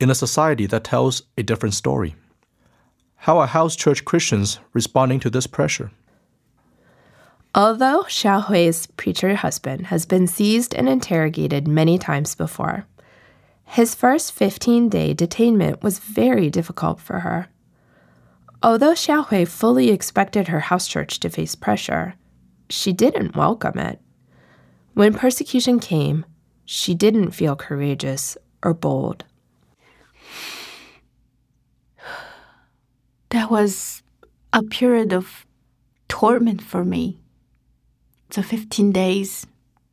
in 0.00 0.10
a 0.10 0.14
society 0.14 0.66
that 0.66 0.84
tells 0.84 1.22
a 1.36 1.42
different 1.42 1.74
story. 1.74 2.14
How 3.16 3.38
are 3.38 3.46
house 3.46 3.76
church 3.76 4.04
Christians 4.04 4.58
responding 4.72 5.20
to 5.20 5.30
this 5.30 5.46
pressure? 5.46 5.92
Although 7.54 8.04
Xiaohui's 8.08 8.86
preacher 8.86 9.34
husband 9.34 9.86
has 9.88 10.06
been 10.06 10.26
seized 10.26 10.74
and 10.74 10.88
interrogated 10.88 11.68
many 11.68 11.98
times 11.98 12.34
before, 12.34 12.86
his 13.64 13.94
first 13.94 14.32
15 14.32 14.88
day 14.88 15.14
detainment 15.14 15.82
was 15.82 15.98
very 15.98 16.50
difficult 16.50 17.00
for 17.00 17.20
her. 17.20 17.48
Although 18.62 18.92
Xiaohui 18.92 19.46
fully 19.46 19.90
expected 19.90 20.48
her 20.48 20.60
house 20.60 20.88
church 20.88 21.20
to 21.20 21.28
face 21.28 21.54
pressure, 21.54 22.14
she 22.70 22.92
didn't 22.92 23.36
welcome 23.36 23.78
it. 23.78 24.00
When 24.94 25.14
persecution 25.14 25.80
came, 25.80 26.26
she 26.64 26.94
didn't 26.94 27.30
feel 27.30 27.56
courageous 27.56 28.36
or 28.62 28.74
bold. 28.74 29.24
That 33.30 33.50
was 33.50 34.02
a 34.52 34.62
period 34.62 35.14
of 35.14 35.46
torment 36.06 36.60
for 36.60 36.84
me. 36.84 37.18
The 38.28 38.42
15 38.42 38.92
days 38.92 39.46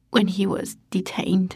when 0.10 0.28
he 0.28 0.46
was 0.46 0.76
detained. 0.92 1.56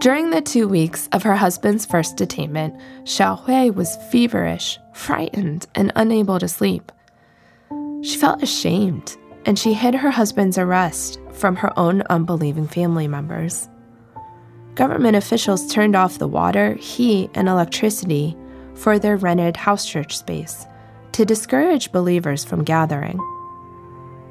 During 0.00 0.30
the 0.30 0.40
two 0.40 0.68
weeks 0.68 1.08
of 1.10 1.24
her 1.24 1.34
husband's 1.34 1.84
first 1.84 2.16
detainment, 2.16 2.80
Xiaohui 3.02 3.74
was 3.74 3.96
feverish, 4.12 4.78
frightened, 4.92 5.66
and 5.74 5.90
unable 5.96 6.38
to 6.38 6.46
sleep. 6.46 6.92
She 8.02 8.16
felt 8.16 8.40
ashamed, 8.40 9.16
and 9.44 9.58
she 9.58 9.74
hid 9.74 9.96
her 9.96 10.12
husband's 10.12 10.56
arrest 10.56 11.18
from 11.32 11.56
her 11.56 11.76
own 11.76 12.02
unbelieving 12.10 12.68
family 12.68 13.08
members. 13.08 13.68
Government 14.76 15.16
officials 15.16 15.66
turned 15.66 15.96
off 15.96 16.20
the 16.20 16.28
water, 16.28 16.74
heat, 16.74 17.32
and 17.34 17.48
electricity 17.48 18.36
for 18.74 19.00
their 19.00 19.16
rented 19.16 19.56
house 19.56 19.84
church 19.84 20.16
space 20.16 20.64
to 21.10 21.24
discourage 21.24 21.90
believers 21.90 22.44
from 22.44 22.62
gathering. 22.62 23.18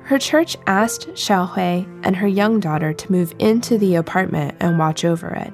Her 0.03 0.17
church 0.17 0.55
asked 0.67 1.09
Xiaohui 1.09 2.03
and 2.05 2.15
her 2.15 2.27
young 2.29 2.61
daughter 2.61 2.93
to 2.93 3.11
move 3.11 3.33
into 3.39 3.77
the 3.77 3.95
apartment 3.95 4.55
and 4.61 4.79
watch 4.79 5.03
over 5.03 5.27
it, 5.27 5.51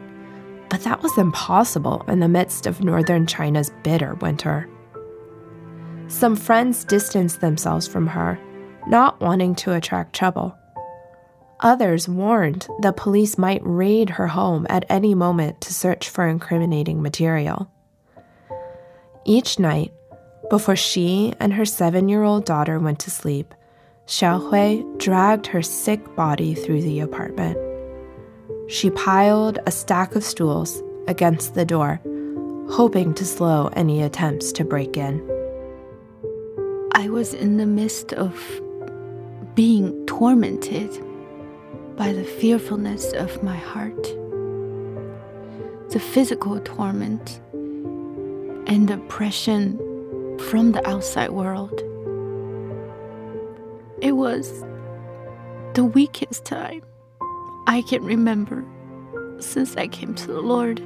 but 0.74 0.82
that 0.86 1.04
was 1.04 1.16
impossible 1.20 2.04
in 2.08 2.20
the 2.20 2.28
midst 2.28 2.66
of 2.66 2.84
northern 2.84 3.28
China's 3.28 3.72
bitter 3.84 4.16
winter. 4.16 4.68
Some 6.08 6.36
friends 6.36 6.84
distanced 6.84 7.42
themselves 7.42 7.88
from 7.88 8.08
her, 8.08 8.40
not 8.88 9.22
wanting 9.22 9.54
to 9.58 9.74
attract 9.74 10.16
trouble. 10.16 10.58
Others 11.60 12.10
warned 12.10 12.68
the 12.82 12.92
police 12.92 13.38
might 13.38 13.62
raid 13.64 14.10
her 14.10 14.26
home 14.26 14.66
at 14.68 14.84
any 14.90 15.14
moment 15.14 15.62
to 15.62 15.76
search 15.76 16.10
for 16.10 16.28
incriminating 16.28 17.04
material. 17.04 17.70
Each 19.26 19.60
night, 19.60 19.94
before 20.50 20.76
she 20.76 21.36
and 21.40 21.54
her 21.54 21.66
seven 21.66 22.10
year 22.10 22.24
old 22.24 22.46
daughter 22.46 22.80
went 22.80 22.98
to 23.02 23.12
sleep, 23.12 23.54
Xiaohui 24.08 24.98
dragged 24.98 25.46
her 25.46 25.62
sick 25.62 26.16
body 26.16 26.56
through 26.56 26.82
the 26.82 27.00
apartment. 27.00 27.73
She 28.74 28.90
piled 28.90 29.60
a 29.68 29.72
stack 29.72 30.16
of 30.16 30.24
stools 30.24 30.82
against 31.08 31.54
the 31.54 31.64
door, 31.64 32.02
hoping 32.72 33.14
to 33.14 33.24
slow 33.24 33.68
any 33.74 34.02
attempts 34.02 34.52
to 34.54 34.66
break 34.66 34.98
in. 34.98 35.22
I 36.94 37.08
was 37.08 37.36
in 37.36 37.58
the 37.58 37.68
midst 37.68 38.14
of 38.14 38.34
being 39.54 40.04
tormented 40.08 40.90
by 41.96 42.14
the 42.14 42.24
fearfulness 42.24 43.14
of 43.14 43.44
my 43.44 43.58
heart, 43.58 44.04
the 45.92 46.00
physical 46.00 46.60
torment, 46.62 47.40
and 48.66 48.90
oppression 48.90 49.78
from 50.50 50.72
the 50.72 50.82
outside 50.90 51.30
world. 51.30 51.80
It 54.02 54.14
was 54.14 54.64
the 55.76 55.86
weakest 55.86 56.44
time 56.44 56.82
I 57.68 57.82
can 57.82 58.04
remember 58.04 58.66
since 59.40 59.76
I 59.76 59.88
came 59.88 60.14
to 60.16 60.28
the 60.28 60.42
Lord. 60.42 60.82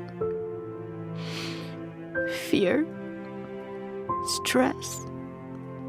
Fear, 2.49 2.85
stress, 4.25 5.01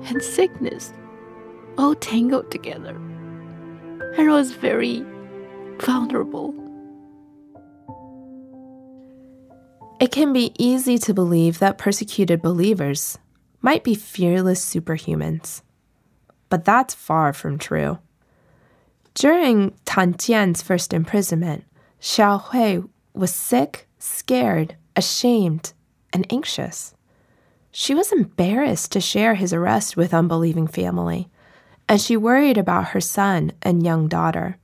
and 0.07 0.23
sickness 0.23 0.93
all 1.77 1.95
tangled 1.95 2.51
together. 2.51 2.97
And 4.17 4.31
I 4.31 4.35
was 4.35 4.53
very 4.53 5.05
vulnerable. 5.81 6.55
It 10.01 10.13
can 10.13 10.33
be 10.33 10.53
easy 10.59 10.99
to 10.99 11.15
believe 11.15 11.59
that 11.59 11.79
persecuted 11.79 12.41
believers 12.41 13.19
might 13.61 13.83
be 13.83 13.95
fearless 13.95 14.65
superhumans 14.65 15.63
but 16.49 16.65
that's 16.65 16.95
far 16.95 17.33
from 17.33 17.59
true. 17.59 17.99
During 19.19 19.73
Tan 19.85 20.15
Jian's 20.15 20.63
first 20.63 20.93
imprisonment, 20.93 21.65
Xiao 22.01 22.41
Hui 22.41 22.85
was 23.15 23.35
sick, 23.35 23.89
scared, 23.99 24.77
ashamed, 24.95 25.73
and 26.13 26.25
anxious. 26.33 26.95
She 27.73 27.97
was 27.97 28.13
embarrassed 28.13 28.93
to 28.93 29.01
share 29.01 29.35
his 29.35 29.53
arrest 29.53 29.97
with 29.97 30.15
unbelieving 30.15 30.69
family, 30.69 31.29
and 31.89 32.01
she 32.01 32.17
worried 32.17 32.57
about 32.57 32.91
her 32.91 33.01
son 33.01 33.51
and 33.61 33.85
young 33.85 34.07
daughter. 34.07 34.57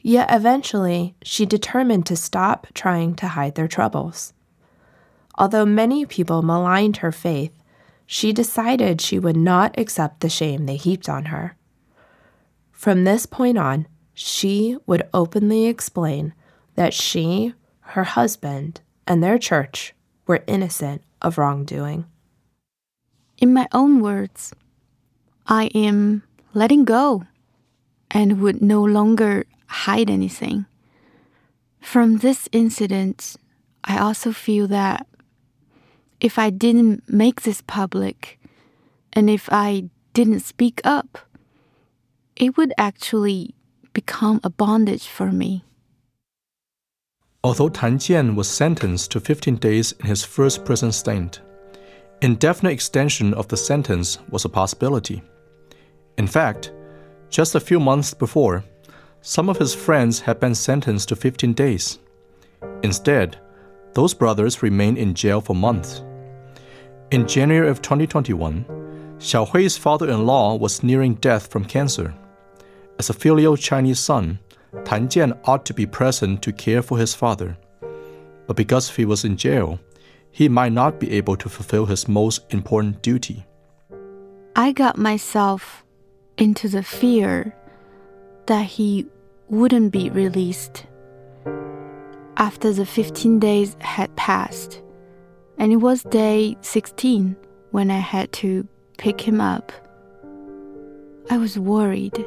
Yet 0.00 0.28
eventually, 0.32 1.14
she 1.22 1.46
determined 1.46 2.04
to 2.06 2.16
stop 2.16 2.66
trying 2.74 3.14
to 3.14 3.28
hide 3.28 3.54
their 3.54 3.68
troubles. 3.68 4.32
Although 5.38 5.66
many 5.66 6.04
people 6.04 6.42
maligned 6.42 6.96
her 6.96 7.12
faith, 7.12 7.52
she 8.06 8.32
decided 8.32 9.00
she 9.00 9.20
would 9.20 9.36
not 9.36 9.78
accept 9.78 10.18
the 10.18 10.28
shame 10.28 10.66
they 10.66 10.76
heaped 10.76 11.08
on 11.08 11.26
her. 11.26 11.56
From 12.86 13.02
this 13.02 13.26
point 13.26 13.58
on, 13.58 13.88
she 14.14 14.76
would 14.86 15.08
openly 15.12 15.66
explain 15.66 16.34
that 16.76 16.94
she, 16.94 17.52
her 17.80 18.04
husband, 18.04 18.80
and 19.08 19.20
their 19.20 19.38
church 19.38 19.92
were 20.28 20.44
innocent 20.46 21.02
of 21.20 21.36
wrongdoing. 21.36 22.06
In 23.38 23.52
my 23.52 23.66
own 23.72 24.00
words, 24.00 24.54
I 25.48 25.64
am 25.74 26.22
letting 26.54 26.84
go 26.84 27.24
and 28.12 28.40
would 28.40 28.62
no 28.62 28.84
longer 28.84 29.46
hide 29.66 30.08
anything. 30.08 30.66
From 31.80 32.18
this 32.18 32.48
incident, 32.52 33.34
I 33.82 33.98
also 33.98 34.30
feel 34.30 34.68
that 34.68 35.08
if 36.20 36.38
I 36.38 36.50
didn't 36.50 37.02
make 37.12 37.42
this 37.42 37.62
public 37.66 38.38
and 39.12 39.28
if 39.28 39.48
I 39.50 39.90
didn't 40.12 40.46
speak 40.46 40.80
up, 40.84 41.18
it 42.36 42.56
would 42.56 42.72
actually 42.78 43.54
become 43.92 44.40
a 44.44 44.50
bondage 44.50 45.08
for 45.08 45.32
me. 45.32 45.64
Although 47.42 47.68
Tan 47.68 47.98
Jian 47.98 48.34
was 48.34 48.48
sentenced 48.48 49.10
to 49.12 49.20
15 49.20 49.56
days 49.56 49.92
in 49.92 50.06
his 50.06 50.24
first 50.24 50.64
prison 50.64 50.92
stint, 50.92 51.40
indefinite 52.20 52.72
extension 52.72 53.32
of 53.34 53.48
the 53.48 53.56
sentence 53.56 54.18
was 54.30 54.44
a 54.44 54.48
possibility. 54.48 55.22
In 56.18 56.26
fact, 56.26 56.72
just 57.30 57.54
a 57.54 57.60
few 57.60 57.80
months 57.80 58.14
before, 58.14 58.64
some 59.20 59.48
of 59.48 59.58
his 59.58 59.74
friends 59.74 60.20
had 60.20 60.40
been 60.40 60.54
sentenced 60.54 61.08
to 61.08 61.16
15 61.16 61.52
days. 61.52 61.98
Instead, 62.82 63.38
those 63.94 64.14
brothers 64.14 64.62
remained 64.62 64.98
in 64.98 65.14
jail 65.14 65.40
for 65.40 65.54
months. 65.54 66.02
In 67.10 67.26
January 67.26 67.68
of 67.68 67.80
2021, 67.80 68.64
Xiao 69.18 69.48
Hui's 69.48 69.76
father 69.76 70.10
in 70.10 70.26
law 70.26 70.56
was 70.56 70.82
nearing 70.82 71.14
death 71.14 71.50
from 71.50 71.64
cancer. 71.64 72.14
As 72.98 73.10
a 73.10 73.14
filial 73.14 73.56
Chinese 73.56 74.00
son, 74.00 74.38
Tan 74.84 75.08
Jian 75.08 75.38
ought 75.44 75.66
to 75.66 75.74
be 75.74 75.84
present 75.84 76.42
to 76.42 76.52
care 76.52 76.80
for 76.80 76.96
his 76.96 77.14
father. 77.14 77.56
But 78.46 78.56
because 78.56 78.88
he 78.88 79.04
was 79.04 79.24
in 79.24 79.36
jail, 79.36 79.78
he 80.30 80.48
might 80.48 80.72
not 80.72 80.98
be 80.98 81.12
able 81.12 81.36
to 81.36 81.48
fulfill 81.48 81.86
his 81.86 82.08
most 82.08 82.42
important 82.50 83.02
duty. 83.02 83.44
I 84.54 84.72
got 84.72 84.96
myself 84.96 85.84
into 86.38 86.68
the 86.68 86.82
fear 86.82 87.54
that 88.46 88.64
he 88.64 89.06
wouldn't 89.48 89.92
be 89.92 90.08
released. 90.10 90.86
After 92.38 92.72
the 92.72 92.86
15 92.86 93.38
days 93.38 93.76
had 93.80 94.14
passed, 94.16 94.82
and 95.58 95.72
it 95.72 95.76
was 95.76 96.02
day 96.04 96.56
16 96.62 97.36
when 97.72 97.90
I 97.90 97.98
had 97.98 98.32
to 98.34 98.66
pick 98.96 99.20
him 99.20 99.40
up, 99.40 99.72
I 101.28 101.36
was 101.38 101.58
worried 101.58 102.24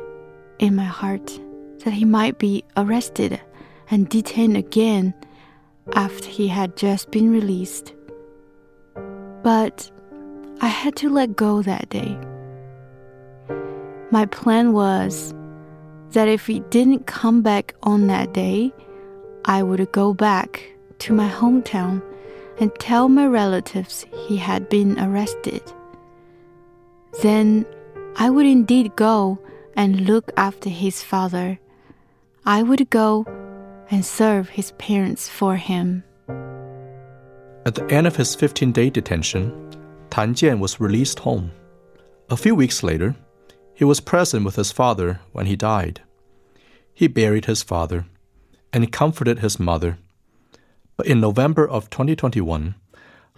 in 0.60 0.76
my 0.76 0.86
heart 0.86 1.40
that 1.84 1.94
he 1.94 2.06
might 2.06 2.38
be 2.38 2.64
arrested 2.78 3.40
and 3.90 4.10
detained 4.10 4.58
again 4.58 5.14
after 5.94 6.28
he 6.28 6.48
had 6.48 6.78
just 6.78 7.10
been 7.12 7.32
released. 7.32 7.94
But 9.42 9.90
I 10.62 10.68
had 10.68 10.96
to 10.98 11.10
let 11.10 11.36
go 11.36 11.62
that 11.62 11.90
day. 11.90 12.18
My 14.12 14.26
plan 14.26 14.74
was 14.74 15.34
that 16.12 16.28
if 16.28 16.48
he 16.48 16.60
didn't 16.72 17.08
come 17.08 17.42
back 17.42 17.76
on 17.84 18.08
that 18.08 18.34
day, 18.34 18.74
I 19.46 19.64
would 19.64 19.92
go 19.92 20.14
back 20.14 20.62
to 21.00 21.14
my 21.14 21.30
hometown 21.30 22.02
and 22.60 22.74
tell 22.76 23.08
my 23.08 23.26
relatives 23.26 24.06
he 24.28 24.36
had 24.36 24.68
been 24.70 25.00
arrested. 25.00 25.62
Then 27.22 27.66
I 28.18 28.30
would 28.30 28.46
indeed 28.46 28.96
go 28.96 29.40
and 29.80 30.02
look 30.02 30.30
after 30.36 30.68
his 30.68 31.02
father. 31.02 31.58
I 32.46 32.64
would 32.64 32.90
go 32.90 33.26
and 33.90 34.06
serve 34.06 34.50
his 34.50 34.74
parents 34.74 35.30
for 35.30 35.56
him. 35.56 36.04
At 37.66 37.76
the 37.76 37.88
end 37.90 38.06
of 38.06 38.18
his 38.18 38.36
15 38.36 38.74
day 38.74 38.90
detention, 38.90 39.54
Tan 40.10 40.34
Jian 40.36 40.60
was 40.60 40.82
released 40.82 41.20
home. 41.20 41.52
A 42.30 42.36
few 42.36 42.56
weeks 42.56 42.84
later, 42.84 43.16
he 43.74 43.86
was 43.86 44.02
present 44.02 44.44
with 44.44 44.58
his 44.58 44.74
father 44.74 45.22
when 45.32 45.46
he 45.46 45.56
died. 45.56 46.02
He 46.94 47.08
buried 47.08 47.46
his 47.46 47.64
father 47.64 48.06
and 48.74 48.92
comforted 48.92 49.40
his 49.40 49.62
mother. 49.62 49.98
But 50.98 51.08
in 51.08 51.22
November 51.22 51.66
of 51.66 51.90
2021, 51.90 52.76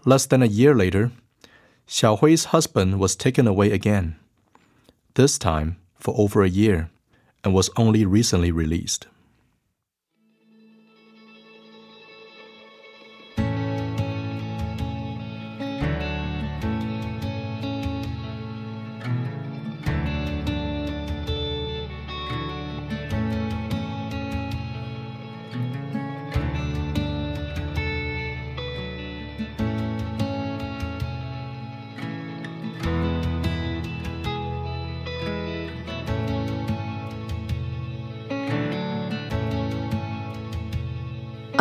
less 0.06 0.26
than 0.26 0.42
a 0.42 0.48
year 0.48 0.74
later, 0.74 1.12
Xiaohui's 1.88 2.46
husband 2.46 3.00
was 3.00 3.16
taken 3.16 3.46
away 3.46 3.72
again, 3.72 4.16
this 5.14 5.38
time 5.38 5.78
for 6.02 6.14
over 6.18 6.44
a 6.44 6.50
year, 6.50 6.90
and 7.44 7.54
was 7.54 7.70
only 7.78 8.06
recently 8.06 8.52
released. 8.52 9.08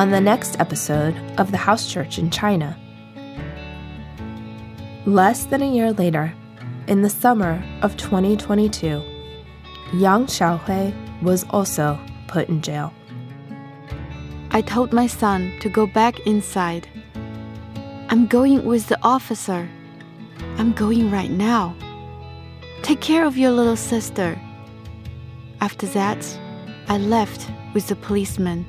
On 0.01 0.11
the 0.11 0.19
next 0.19 0.59
episode 0.59 1.15
of 1.37 1.51
The 1.51 1.59
House 1.59 1.87
Church 1.87 2.19
in 2.19 2.31
China. 2.31 2.75
Less 5.05 5.45
than 5.45 5.61
a 5.61 5.71
year 5.71 5.93
later, 5.93 6.33
in 6.87 7.03
the 7.03 7.11
summer 7.11 7.63
of 7.83 7.99
2022, 7.99 9.03
Yang 9.93 10.25
Xiaohui 10.25 11.21
was 11.21 11.45
also 11.51 12.01
put 12.29 12.49
in 12.49 12.63
jail. 12.63 12.95
I 14.53 14.63
told 14.63 14.95
my 14.95 15.07
son 15.07 15.53
to 15.61 15.69
go 15.69 15.87
back 15.87 16.19
inside. 16.21 16.89
I'm 18.09 18.27
going 18.27 18.65
with 18.65 18.87
the 18.87 18.99
officer. 19.03 19.69
I'm 20.57 20.73
going 20.73 21.11
right 21.11 21.31
now. 21.31 21.77
Take 22.81 23.03
care 23.03 23.27
of 23.27 23.37
your 23.37 23.51
little 23.51 23.77
sister. 23.77 24.41
After 25.61 25.87
that, 25.89 26.27
I 26.89 26.97
left 26.97 27.51
with 27.75 27.89
the 27.89 27.97
policeman. 27.97 28.65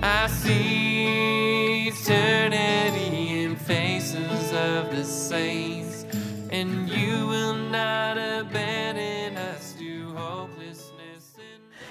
I 0.00 0.26
see 0.26 1.88
eternity 1.88 3.42
in 3.42 3.56
faces 3.56 4.52
of 4.52 4.90
the 4.90 5.04
saints, 5.04 6.04
and 6.50 6.88
you 6.88 7.26
will 7.26 7.54
not 7.54 8.18
abandon 8.18 9.36
us 9.36 9.74
to 9.78 10.12
hopelessness. 10.16 11.36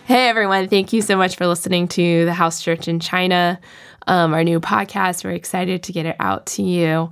Hey 0.06 0.28
everyone, 0.28 0.68
thank 0.68 0.92
you 0.92 1.02
so 1.02 1.16
much 1.16 1.38
for 1.38 1.48
listening 1.48 1.88
to 1.90 2.26
the 2.26 2.34
House 2.34 2.62
Church 2.62 2.88
in 2.90 3.00
China, 3.00 3.60
um, 4.08 4.34
our 4.34 4.44
new 4.44 4.60
podcast. 4.60 5.24
We're 5.24 5.32
excited 5.32 5.84
to 5.84 5.94
get 5.94 6.06
it 6.06 6.18
out 6.20 6.48
to 6.48 6.64
you. 6.64 7.12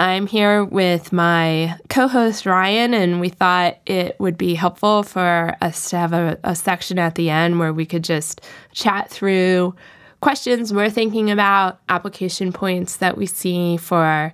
I'm 0.00 0.26
here 0.26 0.64
with 0.64 1.12
my 1.12 1.76
co 1.90 2.08
host 2.08 2.46
Ryan, 2.46 2.94
and 2.94 3.20
we 3.20 3.28
thought 3.28 3.78
it 3.84 4.18
would 4.20 4.38
be 4.38 4.54
helpful 4.54 5.02
for 5.02 5.56
us 5.60 5.90
to 5.90 5.98
have 5.98 6.12
a, 6.12 6.38
a 6.44 6.54
section 6.54 6.98
at 6.98 7.16
the 7.16 7.30
end 7.30 7.58
where 7.58 7.72
we 7.72 7.84
could 7.84 8.04
just 8.04 8.40
chat 8.72 9.10
through 9.10 9.74
questions 10.20 10.72
we're 10.72 10.90
thinking 10.90 11.30
about, 11.30 11.80
application 11.88 12.52
points 12.52 12.96
that 12.96 13.16
we 13.16 13.26
see 13.26 13.76
for 13.76 14.32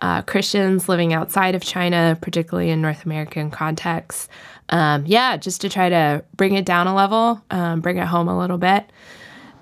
uh, 0.00 0.22
Christians 0.22 0.88
living 0.88 1.12
outside 1.12 1.54
of 1.54 1.62
China, 1.62 2.18
particularly 2.20 2.70
in 2.70 2.82
North 2.82 3.04
American 3.04 3.50
contexts. 3.50 4.28
Um, 4.68 5.04
yeah, 5.06 5.36
just 5.36 5.60
to 5.62 5.68
try 5.68 5.88
to 5.88 6.24
bring 6.34 6.54
it 6.54 6.64
down 6.64 6.86
a 6.86 6.94
level, 6.94 7.42
um, 7.50 7.80
bring 7.80 7.98
it 7.98 8.06
home 8.06 8.28
a 8.28 8.38
little 8.38 8.58
bit. 8.58 8.90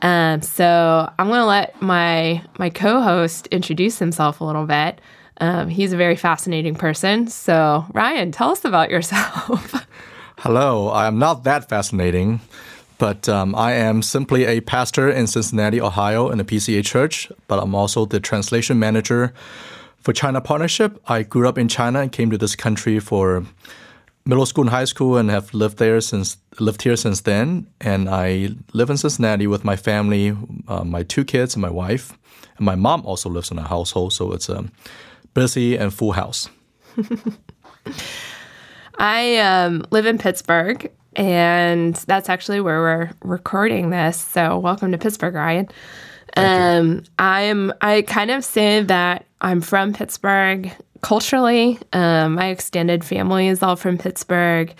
Um, 0.02 0.42
so 0.42 1.10
I'm 1.18 1.28
going 1.28 1.40
to 1.40 1.46
let 1.46 1.80
my 1.80 2.42
my 2.58 2.68
co-host 2.68 3.46
introduce 3.48 3.98
himself 3.98 4.40
a 4.40 4.44
little 4.44 4.66
bit. 4.66 5.00
Um, 5.40 5.68
he's 5.68 5.92
a 5.92 5.96
very 5.96 6.16
fascinating 6.16 6.74
person. 6.74 7.26
So 7.28 7.86
Ryan, 7.92 8.30
tell 8.30 8.50
us 8.50 8.64
about 8.64 8.90
yourself. 8.90 9.86
Hello, 10.38 10.88
I 10.88 11.06
am 11.06 11.18
not 11.18 11.44
that 11.44 11.68
fascinating. 11.68 12.40
But 13.04 13.28
um, 13.28 13.54
I 13.54 13.72
am 13.72 14.00
simply 14.00 14.46
a 14.46 14.62
pastor 14.62 15.10
in 15.10 15.26
Cincinnati, 15.26 15.78
Ohio, 15.78 16.30
in 16.30 16.40
a 16.40 16.44
PCA 16.44 16.82
church, 16.82 17.30
but 17.48 17.62
I'm 17.62 17.74
also 17.74 18.06
the 18.06 18.18
translation 18.18 18.78
manager 18.78 19.34
for 19.98 20.14
China 20.14 20.40
Partnership. 20.40 20.98
I 21.06 21.22
grew 21.22 21.46
up 21.46 21.58
in 21.58 21.68
China 21.68 22.00
and 22.00 22.10
came 22.10 22.30
to 22.30 22.38
this 22.38 22.56
country 22.56 22.98
for 23.00 23.44
middle 24.24 24.46
school 24.46 24.62
and 24.62 24.70
high 24.70 24.86
school 24.86 25.18
and 25.18 25.28
have 25.28 25.52
lived 25.52 25.76
there 25.76 26.00
since 26.00 26.38
lived 26.58 26.80
here 26.80 26.96
since 26.96 27.20
then. 27.20 27.66
And 27.78 28.08
I 28.08 28.54
live 28.72 28.88
in 28.88 28.96
Cincinnati 28.96 29.46
with 29.46 29.64
my 29.64 29.76
family, 29.76 30.34
uh, 30.66 30.84
my 30.84 31.02
two 31.02 31.26
kids 31.26 31.54
and 31.54 31.60
my 31.60 31.68
wife. 31.68 32.16
And 32.56 32.64
my 32.64 32.74
mom 32.74 33.04
also 33.04 33.28
lives 33.28 33.50
in 33.50 33.58
a 33.58 33.68
household, 33.68 34.14
so 34.14 34.32
it's 34.32 34.48
a 34.48 34.64
busy 35.34 35.76
and 35.76 35.92
full 35.92 36.12
house. 36.12 36.48
I 38.98 39.36
um, 39.40 39.84
live 39.90 40.06
in 40.06 40.16
Pittsburgh 40.16 40.90
and 41.16 41.94
that's 41.94 42.28
actually 42.28 42.60
where 42.60 42.80
we're 42.80 43.10
recording 43.22 43.90
this. 43.90 44.20
So, 44.20 44.58
welcome 44.58 44.92
to 44.92 44.98
Pittsburgh, 44.98 45.34
Ryan. 45.34 45.68
Um, 46.36 47.04
I'm 47.18 47.72
I 47.80 48.02
kind 48.02 48.30
of 48.30 48.44
say 48.44 48.82
that 48.82 49.26
I'm 49.40 49.60
from 49.60 49.92
Pittsburgh 49.92 50.72
culturally. 51.00 51.78
Um, 51.92 52.34
my 52.34 52.46
extended 52.46 53.04
family 53.04 53.48
is 53.48 53.62
all 53.62 53.76
from 53.76 53.98
Pittsburgh. 53.98 54.74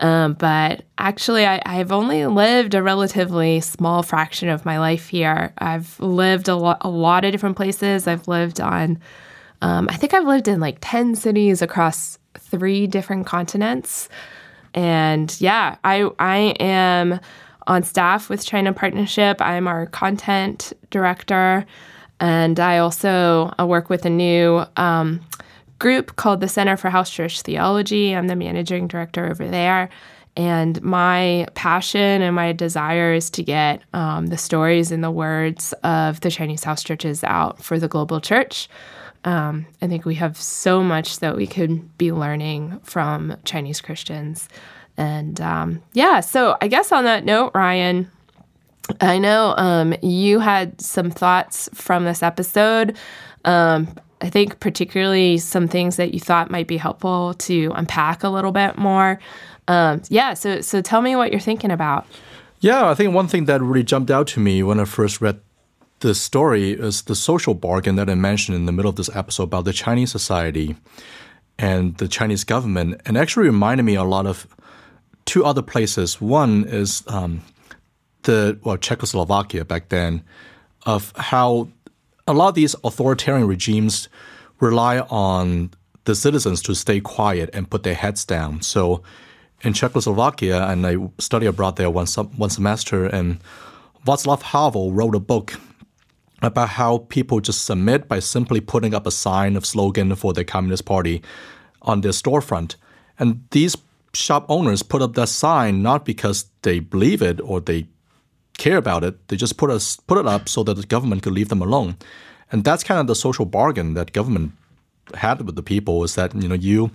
Um, 0.00 0.34
but 0.34 0.84
actually, 0.98 1.44
I, 1.44 1.60
have 1.64 1.90
only 1.90 2.24
lived 2.26 2.74
a 2.74 2.82
relatively 2.82 3.60
small 3.60 4.02
fraction 4.02 4.48
of 4.48 4.64
my 4.64 4.78
life 4.78 5.08
here. 5.08 5.52
I've 5.58 5.98
lived 5.98 6.48
a, 6.48 6.54
lo- 6.54 6.76
a 6.80 6.88
lot 6.88 7.24
of 7.24 7.32
different 7.32 7.56
places. 7.56 8.06
I've 8.06 8.28
lived 8.28 8.60
on, 8.60 9.00
um, 9.60 9.88
I 9.90 9.96
think 9.96 10.14
I've 10.14 10.26
lived 10.26 10.46
in 10.46 10.60
like 10.60 10.78
10 10.80 11.16
cities 11.16 11.62
across 11.62 12.18
three 12.38 12.86
different 12.86 13.26
continents. 13.26 14.08
And 14.74 15.38
yeah, 15.40 15.76
I 15.84 16.08
I 16.18 16.54
am 16.60 17.20
on 17.66 17.82
staff 17.82 18.28
with 18.28 18.44
China 18.44 18.72
Partnership. 18.72 19.40
I'm 19.40 19.66
our 19.66 19.86
content 19.86 20.72
director, 20.90 21.66
and 22.20 22.58
I 22.58 22.78
also 22.78 23.52
uh, 23.58 23.66
work 23.66 23.90
with 23.90 24.04
a 24.04 24.10
new 24.10 24.64
um, 24.76 25.20
group 25.78 26.16
called 26.16 26.40
the 26.40 26.48
Center 26.48 26.76
for 26.76 26.90
House 26.90 27.10
Church 27.10 27.42
Theology. 27.42 28.14
I'm 28.14 28.26
the 28.26 28.36
managing 28.36 28.88
director 28.88 29.26
over 29.26 29.46
there. 29.46 29.88
And 30.36 30.80
my 30.82 31.48
passion 31.54 32.22
and 32.22 32.34
my 32.34 32.52
desire 32.52 33.12
is 33.12 33.28
to 33.30 33.42
get 33.42 33.82
um, 33.92 34.28
the 34.28 34.38
stories 34.38 34.92
and 34.92 35.02
the 35.02 35.10
words 35.10 35.72
of 35.82 36.20
the 36.20 36.30
Chinese 36.30 36.62
house 36.62 36.84
churches 36.84 37.24
out 37.24 37.60
for 37.62 37.78
the 37.80 37.88
global 37.88 38.20
church. 38.20 38.68
Um, 39.28 39.66
I 39.82 39.88
think 39.88 40.06
we 40.06 40.14
have 40.14 40.38
so 40.38 40.82
much 40.82 41.18
that 41.18 41.36
we 41.36 41.46
could 41.46 41.98
be 41.98 42.12
learning 42.12 42.80
from 42.82 43.36
Chinese 43.44 43.82
Christians. 43.82 44.48
And 44.96 45.38
um, 45.42 45.82
yeah, 45.92 46.20
so 46.20 46.56
I 46.62 46.68
guess 46.68 46.92
on 46.92 47.04
that 47.04 47.26
note, 47.26 47.50
Ryan, 47.54 48.10
I 49.02 49.18
know 49.18 49.54
um, 49.58 49.94
you 50.00 50.38
had 50.38 50.80
some 50.80 51.10
thoughts 51.10 51.68
from 51.74 52.06
this 52.06 52.22
episode. 52.22 52.96
Um, 53.44 53.94
I 54.22 54.30
think 54.30 54.60
particularly 54.60 55.36
some 55.36 55.68
things 55.68 55.96
that 55.96 56.14
you 56.14 56.20
thought 56.20 56.50
might 56.50 56.66
be 56.66 56.78
helpful 56.78 57.34
to 57.34 57.70
unpack 57.74 58.22
a 58.22 58.30
little 58.30 58.52
bit 58.52 58.78
more. 58.78 59.20
Um, 59.68 60.00
yeah, 60.08 60.32
so 60.32 60.62
so 60.62 60.80
tell 60.80 61.02
me 61.02 61.16
what 61.16 61.32
you're 61.32 61.38
thinking 61.38 61.70
about. 61.70 62.06
Yeah, 62.60 62.88
I 62.88 62.94
think 62.94 63.12
one 63.12 63.28
thing 63.28 63.44
that 63.44 63.60
really 63.60 63.84
jumped 63.84 64.10
out 64.10 64.26
to 64.28 64.40
me 64.40 64.62
when 64.62 64.80
I 64.80 64.86
first 64.86 65.20
read 65.20 65.38
the 66.00 66.14
story 66.14 66.72
is 66.72 67.02
the 67.02 67.14
social 67.14 67.54
bargain 67.54 67.96
that 67.96 68.08
I 68.08 68.14
mentioned 68.14 68.56
in 68.56 68.66
the 68.66 68.72
middle 68.72 68.88
of 68.88 68.96
this 68.96 69.10
episode 69.14 69.44
about 69.44 69.64
the 69.64 69.72
Chinese 69.72 70.10
society 70.10 70.76
and 71.58 71.96
the 71.96 72.06
Chinese 72.06 72.44
government, 72.44 73.00
and 73.04 73.18
actually 73.18 73.46
reminded 73.46 73.82
me 73.82 73.96
a 73.96 74.04
lot 74.04 74.26
of 74.26 74.46
two 75.24 75.44
other 75.44 75.62
places. 75.62 76.20
One 76.20 76.64
is 76.64 77.02
um, 77.08 77.42
the 78.22 78.58
well 78.62 78.76
Czechoslovakia 78.76 79.64
back 79.64 79.88
then, 79.88 80.22
of 80.86 81.12
how 81.16 81.68
a 82.26 82.32
lot 82.32 82.50
of 82.50 82.54
these 82.54 82.76
authoritarian 82.84 83.48
regimes 83.48 84.08
rely 84.60 85.00
on 85.00 85.70
the 86.04 86.14
citizens 86.14 86.62
to 86.62 86.74
stay 86.74 87.00
quiet 87.00 87.50
and 87.52 87.68
put 87.68 87.82
their 87.82 87.94
heads 87.94 88.24
down. 88.24 88.62
So 88.62 89.02
in 89.62 89.72
Czechoslovakia, 89.72 90.64
and 90.66 90.86
I 90.86 90.96
studied 91.18 91.46
abroad 91.46 91.76
there 91.76 91.90
one, 91.90 92.06
one 92.06 92.50
semester, 92.50 93.06
and 93.06 93.40
Václav 94.06 94.42
Havel 94.42 94.92
wrote 94.92 95.16
a 95.16 95.20
book 95.20 95.54
about 96.42 96.70
how 96.70 96.98
people 97.08 97.40
just 97.40 97.64
submit 97.64 98.08
by 98.08 98.20
simply 98.20 98.60
putting 98.60 98.94
up 98.94 99.06
a 99.06 99.10
sign 99.10 99.56
of 99.56 99.66
slogan 99.66 100.14
for 100.14 100.32
the 100.32 100.44
Communist 100.44 100.84
Party 100.84 101.22
on 101.82 102.00
their 102.00 102.12
storefront. 102.12 102.76
And 103.18 103.44
these 103.50 103.76
shop 104.14 104.46
owners 104.48 104.82
put 104.82 105.02
up 105.02 105.14
that 105.14 105.28
sign 105.28 105.82
not 105.82 106.04
because 106.04 106.46
they 106.62 106.80
believe 106.80 107.22
it 107.22 107.40
or 107.40 107.60
they 107.60 107.86
care 108.56 108.76
about 108.76 109.04
it. 109.04 109.28
They 109.28 109.36
just 109.36 109.56
put 109.56 109.70
us 109.70 109.96
put 109.96 110.18
it 110.18 110.26
up 110.26 110.48
so 110.48 110.62
that 110.64 110.74
the 110.74 110.86
government 110.86 111.22
could 111.22 111.32
leave 111.32 111.48
them 111.48 111.62
alone. 111.62 111.96
And 112.50 112.64
that's 112.64 112.84
kind 112.84 113.00
of 113.00 113.06
the 113.06 113.14
social 113.14 113.44
bargain 113.44 113.94
that 113.94 114.12
government 114.12 114.52
had 115.14 115.42
with 115.42 115.56
the 115.56 115.62
people 115.62 116.04
is 116.04 116.14
that 116.14 116.34
you 116.34 116.48
know 116.48 116.54
you 116.54 116.90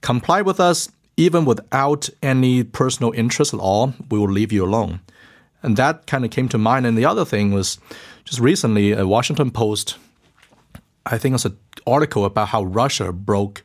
comply 0.00 0.42
with 0.42 0.60
us 0.60 0.90
even 1.16 1.44
without 1.44 2.08
any 2.22 2.62
personal 2.62 3.12
interest 3.12 3.54
at 3.54 3.60
all. 3.60 3.94
We 4.10 4.18
will 4.18 4.30
leave 4.30 4.52
you 4.52 4.64
alone. 4.64 5.00
And 5.62 5.76
that 5.76 6.06
kind 6.06 6.24
of 6.24 6.30
came 6.30 6.48
to 6.50 6.58
mind. 6.58 6.86
And 6.86 6.96
the 6.96 7.04
other 7.04 7.24
thing 7.24 7.52
was 7.52 7.78
just 8.24 8.40
recently, 8.40 8.92
a 8.92 9.06
Washington 9.06 9.50
Post, 9.50 9.96
I 11.04 11.18
think 11.18 11.32
it 11.32 11.34
was 11.34 11.44
an 11.44 11.58
article 11.86 12.24
about 12.24 12.48
how 12.48 12.64
Russia 12.64 13.12
broke 13.12 13.64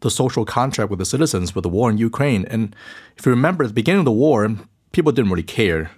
the 0.00 0.10
social 0.10 0.44
contract 0.44 0.90
with 0.90 0.98
the 0.98 1.04
citizens 1.04 1.54
with 1.54 1.62
the 1.62 1.68
war 1.68 1.90
in 1.90 1.98
Ukraine. 1.98 2.44
And 2.46 2.74
if 3.16 3.26
you 3.26 3.30
remember, 3.30 3.64
at 3.64 3.68
the 3.68 3.74
beginning 3.74 4.00
of 4.00 4.04
the 4.04 4.12
war, 4.12 4.48
people 4.92 5.12
didn't 5.12 5.30
really 5.30 5.42
care. 5.42 5.90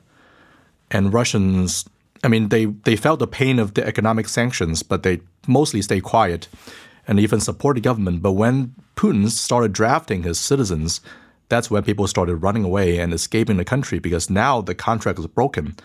And 0.91 1.13
Russians, 1.13 1.89
I 2.25 2.29
mean, 2.29 2.49
they, 2.49 2.67
they 2.67 2.97
felt 2.97 3.19
the 3.19 3.27
pain 3.27 3.59
of 3.59 3.75
the 3.75 3.87
economic 3.87 4.29
sanctions, 4.29 4.83
but 4.83 5.03
they 5.03 5.21
mostly 5.47 5.83
stayed 5.83 6.05
quiet 6.05 6.49
and 7.07 7.19
even 7.19 7.41
support 7.41 7.75
the 7.75 7.81
government. 7.81 8.23
But 8.23 8.33
when 8.33 8.75
Putin 8.97 9.29
started 9.31 9.73
drafting 9.73 10.23
his 10.23 10.39
citizens, 10.39 11.01
that's 11.49 11.71
when 11.71 11.83
people 11.83 12.07
started 12.07 12.37
running 12.37 12.65
away 12.65 12.99
and 12.99 13.13
escaping 13.13 13.57
the 13.57 13.65
country 13.65 13.99
because 13.99 14.29
now 14.29 14.61
the 14.61 14.75
contract 14.75 15.19
was 15.19 15.27
broken 15.27 15.77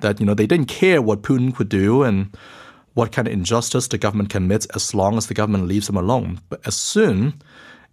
that 0.00 0.20
you 0.20 0.26
know 0.26 0.34
they 0.34 0.46
didn't 0.46 0.68
care 0.68 1.02
what 1.02 1.22
Putin 1.22 1.54
could 1.54 1.68
do 1.68 2.02
and 2.02 2.36
what 2.94 3.12
kind 3.12 3.28
of 3.28 3.34
injustice 3.34 3.88
the 3.88 3.98
government 3.98 4.30
commits 4.30 4.66
as 4.66 4.94
long 4.94 5.16
as 5.16 5.26
the 5.26 5.34
government 5.34 5.66
leaves 5.66 5.86
them 5.86 5.96
alone. 5.96 6.40
But 6.48 6.66
as 6.66 6.74
soon 6.74 7.40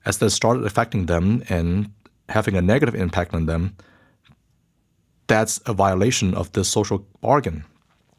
as 0.05 0.17
that 0.19 0.31
started 0.31 0.65
affecting 0.65 1.05
them 1.05 1.43
and 1.49 1.91
having 2.29 2.55
a 2.55 2.61
negative 2.61 2.95
impact 2.95 3.33
on 3.33 3.45
them, 3.45 3.75
that's 5.27 5.59
a 5.65 5.73
violation 5.73 6.33
of 6.33 6.51
the 6.53 6.63
social 6.63 7.05
bargain. 7.21 7.65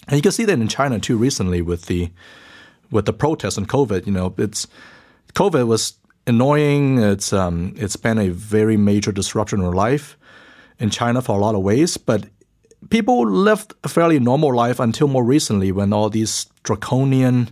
And 0.07 0.17
you 0.17 0.23
can 0.23 0.33
see 0.33 0.45
that 0.45 0.61
in 0.61 0.69
China 0.69 0.99
too 0.99 1.17
recently 1.17 1.63
with 1.63 1.87
the 1.87 2.11
with 2.91 3.07
the 3.07 3.13
protests 3.13 3.57
and 3.57 3.69
COVID. 3.69 4.07
You 4.07 4.13
know, 4.13 4.35
it's 4.39 4.67
COVID 5.35 5.67
was 5.67 5.95
annoying. 6.27 6.99
It's 6.99 7.33
um, 7.33 7.75
it's 7.77 7.97
been 7.97 8.19
a 8.19 8.29
very 8.31 8.77
major 8.77 9.13
disruption 9.13 9.61
in 9.61 9.67
our 9.67 9.73
life 9.73 10.17
in 10.79 10.91
China 10.91 11.23
for 11.23 11.37
a 11.37 11.41
lot 11.41 11.55
of 11.55 11.63
ways, 11.63 11.97
but 11.97 12.27
people 12.91 13.29
lived 13.29 13.75
a 13.85 13.89
fairly 13.89 14.19
normal 14.21 14.55
life 14.55 14.81
until 14.81 15.09
more 15.09 15.25
recently 15.25 15.73
when 15.73 15.93
all 15.93 16.11
these 16.11 16.47
draconian 16.63 17.51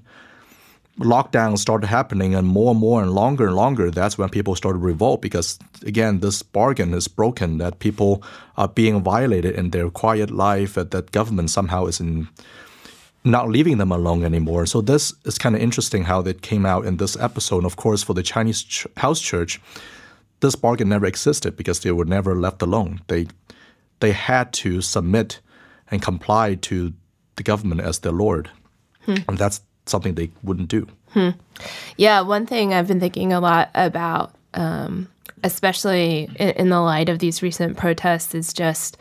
lockdowns 1.00 1.58
started 1.58 1.88
happening 1.88 2.34
and 2.34 2.46
more 2.46 2.70
and 2.70 2.78
more 2.78 3.02
and 3.02 3.10
longer 3.10 3.46
and 3.46 3.56
longer 3.56 3.90
that's 3.90 4.16
when 4.16 4.28
people 4.28 4.54
started 4.54 4.78
revolt 4.78 5.20
because 5.20 5.58
again 5.84 6.20
this 6.20 6.40
bargain 6.40 6.94
is 6.94 7.08
broken 7.08 7.58
that 7.58 7.80
people 7.80 8.22
are 8.56 8.68
being 8.68 9.02
violated 9.02 9.56
in 9.56 9.70
their 9.70 9.90
quiet 9.90 10.30
life 10.30 10.74
that, 10.74 10.92
that 10.92 11.10
government 11.10 11.50
somehow 11.50 11.87
is 11.87 11.98
in 11.98 12.28
not 13.24 13.48
leaving 13.48 13.78
them 13.78 13.92
alone 13.92 14.24
anymore 14.24 14.66
so 14.66 14.80
this 14.80 15.14
is 15.24 15.38
kind 15.38 15.54
of 15.54 15.60
interesting 15.62 16.04
how 16.04 16.20
it 16.20 16.42
came 16.42 16.66
out 16.66 16.84
in 16.84 16.96
this 16.98 17.16
episode 17.16 17.58
and 17.58 17.66
of 17.66 17.76
course 17.76 18.02
for 18.02 18.14
the 18.14 18.22
chinese 18.22 18.62
ch- 18.62 18.87
house 18.98 19.20
church 19.20 19.60
this 20.40 20.54
bargain 20.54 20.88
never 20.88 21.06
existed 21.06 21.56
because 21.56 21.80
they 21.80 21.92
were 21.92 22.04
never 22.04 22.34
left 22.34 22.60
alone 22.62 23.00
they 23.06 23.26
they 24.00 24.12
had 24.12 24.52
to 24.52 24.80
submit 24.80 25.40
and 25.90 26.02
comply 26.02 26.54
to 26.56 26.92
the 27.37 27.42
government 27.42 27.80
as 27.80 28.00
their 28.00 28.12
lord. 28.12 28.50
Hmm. 29.06 29.16
And 29.28 29.38
that's 29.38 29.60
something 29.87 30.14
they 30.14 30.30
wouldn't 30.42 30.68
do. 30.68 30.87
Hmm. 31.10 31.30
Yeah, 31.96 32.22
one 32.22 32.46
thing 32.46 32.74
I've 32.74 32.88
been 32.88 33.00
thinking 33.00 33.32
a 33.32 33.40
lot 33.40 33.70
about, 33.74 34.34
um, 34.54 35.08
especially 35.42 36.28
in, 36.37 36.50
in, 36.50 36.68
the 36.70 36.80
light 36.80 37.08
of 37.08 37.18
these 37.18 37.42
recent 37.42 37.76
protests, 37.76 38.34
is 38.34 38.52
just, 38.52 38.96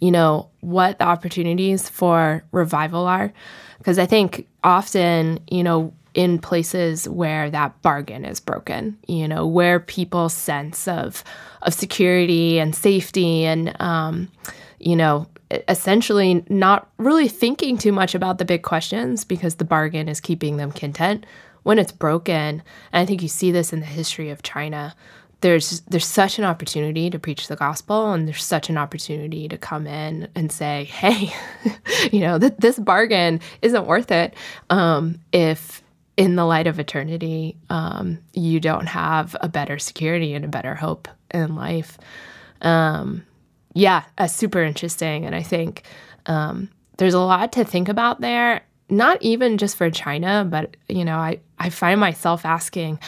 you 0.00 0.10
know, 0.10 0.48
what 0.60 0.98
the 0.98 1.04
opportunities 1.04 1.88
for 1.88 2.44
revival 2.52 3.06
are. 3.06 3.32
Because 3.78 3.98
I 3.98 4.06
think 4.06 4.46
often, 4.62 5.40
you 5.48 5.62
know, 5.62 5.92
in 6.14 6.38
places 6.38 7.08
where 7.08 7.50
that 7.50 7.80
bargain 7.82 8.24
is 8.24 8.38
broken, 8.40 8.96
you 9.08 9.26
know, 9.26 9.46
where 9.46 9.80
people's 9.80 10.34
sense 10.34 10.86
of 10.86 11.24
of 11.62 11.74
security 11.74 12.58
and 12.58 12.74
safety 12.74 13.44
and 13.44 13.74
um, 13.80 14.28
you 14.78 14.94
know, 14.94 15.26
essentially 15.68 16.44
not 16.48 16.88
really 16.98 17.28
thinking 17.28 17.76
too 17.76 17.92
much 17.92 18.14
about 18.14 18.38
the 18.38 18.44
big 18.44 18.62
questions 18.62 19.24
because 19.24 19.56
the 19.56 19.64
bargain 19.64 20.08
is 20.08 20.20
keeping 20.20 20.56
them 20.56 20.72
content. 20.72 21.26
When 21.62 21.78
it's 21.78 21.92
broken, 21.92 22.62
and 22.92 23.02
I 23.02 23.06
think 23.06 23.22
you 23.22 23.28
see 23.28 23.50
this 23.50 23.72
in 23.72 23.80
the 23.80 23.86
history 23.86 24.28
of 24.28 24.42
China, 24.42 24.94
there's 25.44 25.80
there's 25.82 26.06
such 26.06 26.38
an 26.38 26.44
opportunity 26.44 27.10
to 27.10 27.18
preach 27.18 27.48
the 27.48 27.56
gospel 27.56 28.12
and 28.12 28.26
there's 28.26 28.42
such 28.42 28.70
an 28.70 28.78
opportunity 28.78 29.46
to 29.46 29.58
come 29.58 29.86
in 29.86 30.26
and 30.34 30.50
say 30.50 30.84
hey 30.84 31.30
you 32.12 32.20
know 32.20 32.38
th- 32.38 32.54
this 32.58 32.78
bargain 32.78 33.38
isn't 33.60 33.86
worth 33.86 34.10
it 34.10 34.34
um, 34.70 35.20
if 35.32 35.82
in 36.16 36.36
the 36.36 36.44
light 36.44 36.66
of 36.66 36.78
eternity, 36.78 37.56
um, 37.70 38.18
you 38.32 38.60
don't 38.60 38.86
have 38.86 39.34
a 39.40 39.48
better 39.48 39.78
security 39.78 40.32
and 40.34 40.44
a 40.44 40.48
better 40.48 40.74
hope 40.74 41.08
in 41.32 41.56
life. 41.56 41.98
Um, 42.62 43.24
yeah, 43.74 44.04
super 44.28 44.62
interesting. 44.62 45.26
And 45.26 45.34
I 45.34 45.42
think 45.42 45.82
um, 46.26 46.70
there's 46.98 47.14
a 47.14 47.20
lot 47.20 47.50
to 47.52 47.64
think 47.64 47.88
about 47.88 48.20
there, 48.20 48.64
not 48.88 49.20
even 49.22 49.58
just 49.58 49.76
for 49.76 49.90
China, 49.90 50.46
but, 50.48 50.76
you 50.88 51.04
know, 51.04 51.16
I, 51.16 51.40
I 51.58 51.70
find 51.70 51.98
myself 51.98 52.44
asking, 52.44 53.00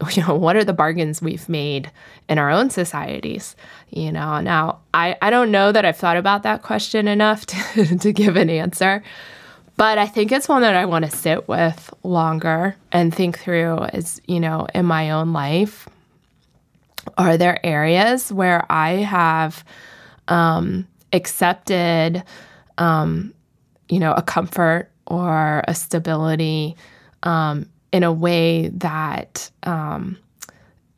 you 0.12 0.22
know, 0.22 0.34
what 0.34 0.56
are 0.56 0.64
the 0.64 0.72
bargains 0.72 1.22
we've 1.22 1.48
made 1.48 1.90
in 2.28 2.38
our 2.38 2.50
own 2.50 2.70
societies? 2.70 3.56
You 3.90 4.12
know, 4.12 4.40
now 4.40 4.80
I, 4.92 5.16
I 5.22 5.30
don't 5.30 5.50
know 5.50 5.72
that 5.72 5.84
I've 5.84 5.96
thought 5.96 6.16
about 6.16 6.42
that 6.42 6.62
question 6.62 7.08
enough 7.08 7.46
to, 7.74 7.98
to 7.98 8.12
give 8.12 8.36
an 8.36 8.50
answer. 8.50 9.02
But 9.76 9.98
I 9.98 10.06
think 10.06 10.30
it's 10.30 10.48
one 10.48 10.62
that 10.62 10.76
I 10.76 10.84
want 10.84 11.04
to 11.04 11.10
sit 11.10 11.48
with 11.48 11.92
longer 12.04 12.76
and 12.92 13.12
think 13.12 13.38
through 13.38 13.78
as, 13.92 14.20
you 14.26 14.38
know, 14.38 14.68
in 14.72 14.86
my 14.86 15.10
own 15.10 15.32
life. 15.32 15.88
Are 17.18 17.36
there 17.36 17.64
areas 17.66 18.32
where 18.32 18.64
I 18.70 18.92
have 18.92 19.64
um, 20.28 20.86
accepted, 21.12 22.22
um, 22.78 23.34
you 23.88 23.98
know, 23.98 24.12
a 24.12 24.22
comfort 24.22 24.90
or 25.06 25.64
a 25.66 25.74
stability 25.74 26.76
um, 27.24 27.68
in 27.94 28.02
a 28.02 28.12
way 28.12 28.70
that, 28.70 29.52
um, 29.62 30.18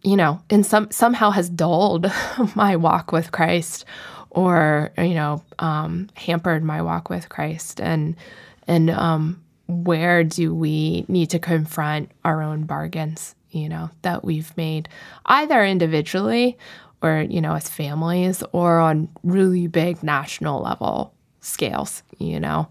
you 0.00 0.16
know, 0.16 0.40
in 0.48 0.64
some 0.64 0.90
somehow 0.90 1.30
has 1.30 1.50
dulled 1.50 2.10
my 2.54 2.74
walk 2.74 3.12
with 3.12 3.32
Christ, 3.32 3.84
or 4.30 4.90
you 4.96 5.12
know, 5.12 5.42
um, 5.58 6.08
hampered 6.14 6.64
my 6.64 6.80
walk 6.80 7.10
with 7.10 7.28
Christ, 7.28 7.82
and 7.82 8.16
and 8.66 8.88
um, 8.88 9.42
where 9.66 10.24
do 10.24 10.54
we 10.54 11.04
need 11.06 11.28
to 11.30 11.38
confront 11.38 12.10
our 12.24 12.40
own 12.40 12.64
bargains 12.64 13.34
you 13.50 13.68
know 13.68 13.90
that 14.00 14.24
we've 14.24 14.56
made 14.56 14.88
either 15.26 15.62
individually 15.62 16.56
or 17.02 17.26
you 17.28 17.42
know 17.42 17.52
as 17.52 17.68
families 17.68 18.42
or 18.52 18.78
on 18.78 19.10
really 19.22 19.66
big 19.66 20.02
national 20.02 20.62
level 20.62 21.12
scales 21.40 22.02
you 22.18 22.40
know? 22.40 22.68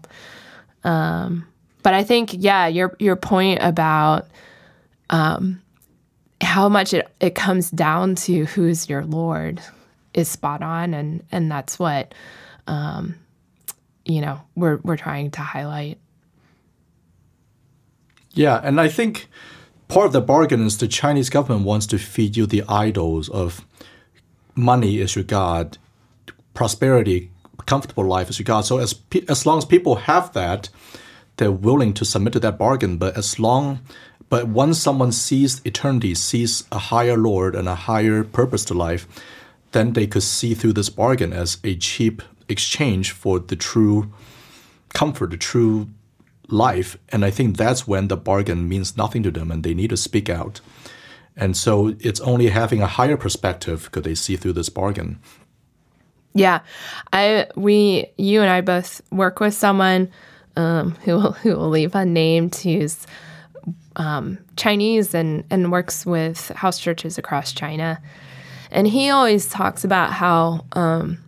Um, 0.82 1.46
but 1.86 1.94
i 1.94 2.02
think 2.02 2.34
yeah 2.34 2.66
your 2.66 2.96
your 2.98 3.14
point 3.14 3.60
about 3.62 4.26
um, 5.08 5.62
how 6.40 6.68
much 6.68 6.92
it, 6.92 7.06
it 7.20 7.36
comes 7.36 7.70
down 7.70 8.16
to 8.16 8.44
who's 8.46 8.88
your 8.88 9.04
lord 9.04 9.62
is 10.16 10.28
spot 10.28 10.62
on. 10.62 10.94
And 10.94 11.22
and 11.30 11.52
that's 11.52 11.78
what 11.78 12.14
um, 12.66 13.14
you 14.04 14.20
know 14.20 14.40
we're 14.56 14.78
we're 14.78 14.96
trying 14.96 15.30
to 15.32 15.42
highlight. 15.42 15.98
Yeah, 18.32 18.60
and 18.62 18.80
I 18.80 18.88
think 18.88 19.28
part 19.88 20.06
of 20.06 20.12
the 20.12 20.20
bargain 20.20 20.66
is 20.66 20.78
the 20.78 20.88
Chinese 20.88 21.30
government 21.30 21.64
wants 21.64 21.86
to 21.86 21.98
feed 21.98 22.36
you 22.36 22.46
the 22.46 22.64
idols 22.68 23.28
of 23.28 23.64
money 24.54 24.98
is 24.98 25.14
your 25.14 25.24
god, 25.24 25.78
prosperity, 26.52 27.30
comfortable 27.66 28.04
life 28.04 28.28
is 28.28 28.38
your 28.38 28.44
god. 28.44 28.62
So 28.62 28.78
as 28.78 28.94
as 29.28 29.46
long 29.46 29.58
as 29.58 29.64
people 29.64 29.96
have 29.96 30.32
that, 30.32 30.70
they're 31.36 31.52
willing 31.52 31.92
to 31.94 32.04
submit 32.04 32.32
to 32.34 32.40
that 32.40 32.58
bargain. 32.58 32.96
But 32.96 33.16
as 33.16 33.38
long 33.38 33.80
but 34.28 34.48
once 34.48 34.78
someone 34.78 35.12
sees 35.12 35.60
eternity, 35.64 36.14
sees 36.14 36.64
a 36.72 36.78
higher 36.78 37.16
Lord 37.16 37.54
and 37.54 37.68
a 37.68 37.74
higher 37.74 38.24
purpose 38.24 38.64
to 38.66 38.74
life, 38.74 39.06
then 39.72 39.92
they 39.92 40.06
could 40.06 40.22
see 40.22 40.54
through 40.54 40.72
this 40.72 40.88
bargain 40.88 41.32
as 41.32 41.58
a 41.62 41.76
cheap 41.76 42.22
exchange 42.48 43.12
for 43.12 43.38
the 43.38 43.56
true 43.56 44.12
comfort, 44.94 45.30
the 45.30 45.36
true 45.36 45.88
life. 46.48 46.96
And 47.10 47.24
I 47.24 47.30
think 47.30 47.56
that's 47.56 47.86
when 47.86 48.08
the 48.08 48.16
bargain 48.16 48.68
means 48.68 48.96
nothing 48.96 49.22
to 49.24 49.30
them 49.30 49.50
and 49.50 49.62
they 49.62 49.74
need 49.74 49.90
to 49.90 49.96
speak 49.96 50.28
out. 50.28 50.60
And 51.36 51.56
so 51.56 51.94
it's 52.00 52.20
only 52.20 52.48
having 52.48 52.80
a 52.80 52.86
higher 52.86 53.16
perspective 53.16 53.90
could 53.92 54.04
they 54.04 54.14
see 54.14 54.36
through 54.36 54.54
this 54.54 54.70
bargain. 54.70 55.20
Yeah, 56.32 56.60
I 57.12 57.46
we 57.56 58.06
you 58.18 58.42
and 58.42 58.50
I 58.50 58.60
both 58.60 59.00
work 59.10 59.40
with 59.40 59.54
someone 59.54 60.10
um, 60.56 60.92
who 61.04 61.12
will, 61.12 61.32
who 61.32 61.56
will 61.56 61.68
leave 61.68 61.94
unnamed 61.94 62.54
who's 62.56 63.06
um, 63.96 64.38
Chinese 64.56 65.14
and 65.14 65.44
and 65.50 65.72
works 65.72 66.04
with 66.04 66.48
house 66.50 66.78
churches 66.78 67.18
across 67.18 67.52
China, 67.52 68.00
and 68.70 68.86
he 68.86 69.10
always 69.10 69.48
talks 69.48 69.84
about 69.84 70.12
how 70.12 70.64
um, 70.72 71.18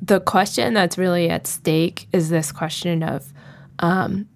the 0.00 0.20
question 0.20 0.74
that's 0.74 0.98
really 0.98 1.30
at 1.30 1.46
stake 1.46 2.08
is 2.12 2.28
this 2.28 2.52
question 2.52 3.02
of 3.02 3.32
um, 3.78 4.28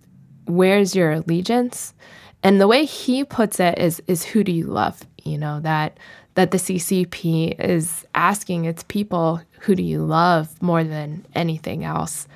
where's 0.47 0.95
your 0.95 1.13
allegiance, 1.13 1.95
and 2.43 2.61
the 2.61 2.69
way 2.69 2.85
he 2.85 3.25
puts 3.25 3.61
it 3.61 3.79
is 3.79 4.03
is 4.07 4.25
who 4.25 4.45
do 4.45 4.53
you 4.53 4.67
love? 4.67 5.03
You 5.25 5.39
know 5.39 5.61
that 5.61 5.99
that 6.35 6.51
the 6.51 6.59
CCP 6.59 7.61
is 7.61 8.05
asking 8.15 8.65
its 8.65 8.83
people, 8.85 9.41
who 9.61 9.75
do 9.75 9.83
you 9.83 10.05
love 10.05 10.61
more 10.61 10.83
than 10.83 11.25
anything 11.35 11.85
else? 11.85 12.27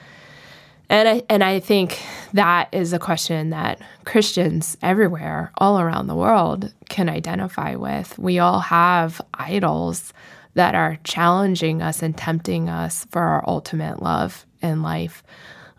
And 0.91 1.09
I, 1.09 1.23
and 1.29 1.45
I 1.45 1.61
think 1.61 2.01
that 2.33 2.69
is 2.73 2.93
a 2.93 2.99
question 2.99 3.51
that 3.51 3.81
Christians 4.05 4.77
everywhere, 4.81 5.53
all 5.59 5.79
around 5.79 6.07
the 6.07 6.15
world, 6.15 6.73
can 6.89 7.09
identify 7.09 7.75
with. 7.75 8.19
We 8.19 8.39
all 8.39 8.61
have 8.61 9.21
idols 9.35 10.15
that 10.55 10.75
are 10.75 10.99
challenging 11.05 11.83
us 11.83 12.03
and 12.03 12.17
tempting 12.17 12.69
us 12.69 13.07
for 13.11 13.23
our 13.23 13.45
ultimate 13.47 14.03
love 14.03 14.47
in 14.63 14.83
life. 14.83 15.23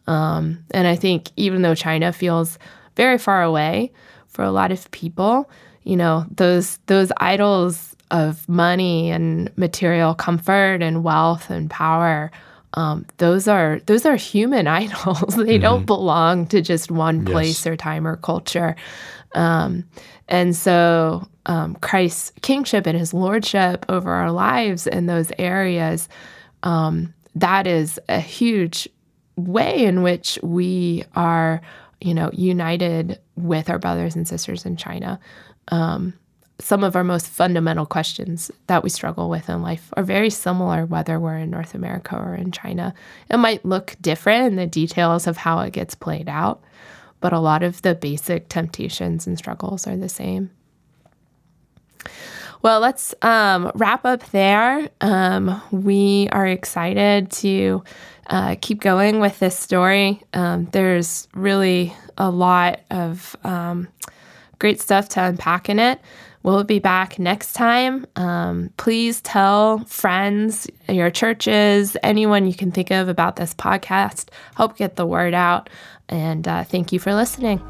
Um, 0.06 0.64
and 0.72 0.88
I 0.88 0.96
think 0.96 1.32
even 1.36 1.64
though 1.64 1.76
China 1.76 2.14
feels 2.14 2.60
very 2.96 3.18
far 3.18 3.42
away 3.44 3.92
for 4.28 4.44
a 4.44 4.52
lot 4.52 4.72
of 4.72 4.90
people, 4.92 5.50
you 5.84 5.96
know, 5.96 6.26
those 6.30 6.78
those 6.86 7.12
idols 7.18 7.96
of 8.12 8.48
money 8.48 9.12
and 9.12 9.56
material 9.58 10.14
comfort 10.14 10.82
and 10.82 11.04
wealth 11.04 11.50
and 11.50 11.70
power 11.70 12.32
um, 12.74 13.06
those 13.18 13.48
are 13.48 13.80
those 13.86 14.06
are 14.06 14.16
human 14.16 14.68
idols. 14.82 15.36
they 15.36 15.56
mm-hmm. 15.56 15.62
don't 15.62 15.86
belong 15.86 16.46
to 16.48 16.62
just 16.62 16.92
one 16.92 17.26
place 17.26 17.66
yes. 17.66 17.68
or 17.68 17.76
time 17.76 18.08
or 18.08 18.18
culture. 18.18 18.76
Um, 19.36 19.86
and 20.28 20.56
so 20.56 21.28
um, 21.46 21.76
Christ's 21.76 22.32
kingship 22.42 22.86
and 22.86 22.98
his 22.98 23.14
lordship 23.14 23.86
over 23.90 24.12
our 24.12 24.32
lives 24.32 24.88
in 24.88 25.08
those 25.08 25.32
areas, 25.38 26.08
um, 26.64 27.14
that 27.36 27.68
is 27.68 28.00
a 28.10 28.20
huge 28.20 28.88
way 29.36 29.84
in 29.86 30.04
which 30.04 30.38
we 30.44 31.04
are, 31.16 31.62
you 32.02 32.14
know, 32.14 32.30
united 32.34 33.20
with 33.36 33.70
our 33.70 33.80
brothers 33.80 34.16
and 34.16 34.28
sisters 34.28 34.66
in 34.66 34.76
China. 34.76 35.20
Some 36.62 36.84
of 36.84 36.96
our 36.96 37.04
most 37.06 37.28
fundamental 37.28 37.86
questions 37.86 38.52
that 38.68 38.84
we 38.84 38.90
struggle 38.90 39.30
with 39.30 39.48
in 39.50 39.62
life 39.62 39.94
are 39.96 40.04
very 40.04 40.30
similar, 40.30 40.86
whether 40.86 41.20
we're 41.20 41.38
in 41.38 41.50
North 41.50 41.74
America 41.74 42.18
or 42.18 42.36
in 42.36 42.52
China. 42.52 42.94
It 43.30 43.38
might 43.38 43.64
look 43.64 43.96
different 44.02 44.48
in 44.48 44.56
the 44.58 44.68
details 44.68 45.26
of 45.26 45.38
how 45.38 45.60
it 45.62 45.72
gets 45.72 45.96
played 45.96 46.28
out, 46.28 46.62
but 47.22 47.32
a 47.32 47.40
lot 47.40 47.64
of 47.64 47.82
the 47.82 47.96
basic 47.96 48.50
temptations 48.50 49.26
and 49.26 49.38
struggles 49.38 49.88
are 49.88 49.96
the 49.96 50.10
same. 50.10 50.52
Well, 52.62 52.82
let's 52.82 53.16
um, 53.22 53.72
wrap 53.76 54.04
up 54.04 54.30
there. 54.32 54.90
Um, 55.00 55.62
we 55.72 56.28
are 56.34 56.46
excited 56.46 57.32
to 57.32 57.84
uh, 58.28 58.58
keep 58.60 58.82
going 58.82 59.22
with 59.22 59.40
this 59.40 59.58
story. 59.58 60.22
Um, 60.34 60.66
there's 60.74 61.30
really 61.34 61.96
a 62.18 62.30
lot 62.30 62.82
of 62.92 63.36
um, 63.46 63.88
great 64.60 64.82
stuff 64.82 65.08
to 65.10 65.24
unpack 65.24 65.70
in 65.70 65.80
it. 65.80 66.02
We'll 66.44 66.64
be 66.64 66.80
back 66.80 67.20
next 67.20 67.54
time. 67.54 68.06
Um, 68.16 68.72
please 68.78 69.22
tell 69.22 69.80
friends, 69.80 70.68
your 70.88 71.12
churches, 71.12 71.98
anyone 72.02 72.48
you 72.48 72.54
can 72.54 72.72
think 72.72 72.92
of 72.92 73.10
about 73.10 73.36
this 73.36 73.54
podcast. 73.54 74.30
Help 74.56 74.78
get 74.78 74.96
the 74.96 75.06
word 75.06 75.34
out. 75.34 75.70
And 76.08 76.48
uh, 76.48 76.64
thank 76.64 76.94
you 76.94 77.00
for 77.00 77.14
listening. 77.14 77.62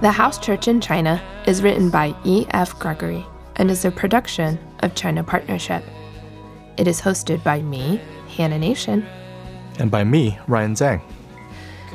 The 0.00 0.12
House 0.12 0.38
Church 0.38 0.68
in 0.68 0.80
China 0.80 1.22
is 1.46 1.62
written 1.62 1.90
by 1.90 2.14
E.F. 2.24 2.78
Gregory 2.78 3.24
and 3.56 3.70
is 3.70 3.84
a 3.84 3.90
production 3.90 4.58
of 4.80 4.94
China 4.94 5.24
Partnership. 5.24 5.82
It 6.76 6.86
is 6.86 7.00
hosted 7.00 7.42
by 7.42 7.62
me, 7.62 8.00
Hannah 8.36 8.58
Nation, 8.58 9.06
and 9.78 9.90
by 9.90 10.04
me, 10.04 10.38
Ryan 10.46 10.74
Zhang. 10.74 11.15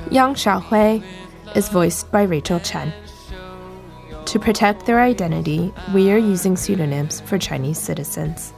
Yang 0.10 0.36
Xiaohui 0.36 1.04
is 1.56 1.70
voiced 1.70 2.12
by 2.12 2.24
Rachel 2.24 2.60
Chen. 2.60 2.94
To 4.26 4.40
protect 4.40 4.86
their 4.86 5.02
identity, 5.02 5.74
we 5.94 6.12
are 6.12 6.18
using 6.18 6.56
pseudonyms 6.56 7.22
for 7.22 7.38
Chinese 7.38 7.78
citizens. 7.78 8.54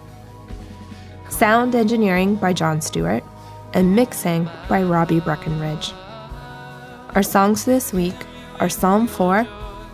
Sound 1.29 1.73
engineering 1.75 2.35
by 2.35 2.53
John 2.53 2.79
Stewart, 2.79 3.23
and 3.73 3.95
mixing 3.95 4.49
by 4.69 4.83
Robbie 4.83 5.19
Breckenridge. 5.19 5.93
Our 7.15 7.23
songs 7.23 7.65
this 7.65 7.91
week 7.91 8.15
are 8.59 8.69
Psalm 8.69 9.07
4 9.07 9.47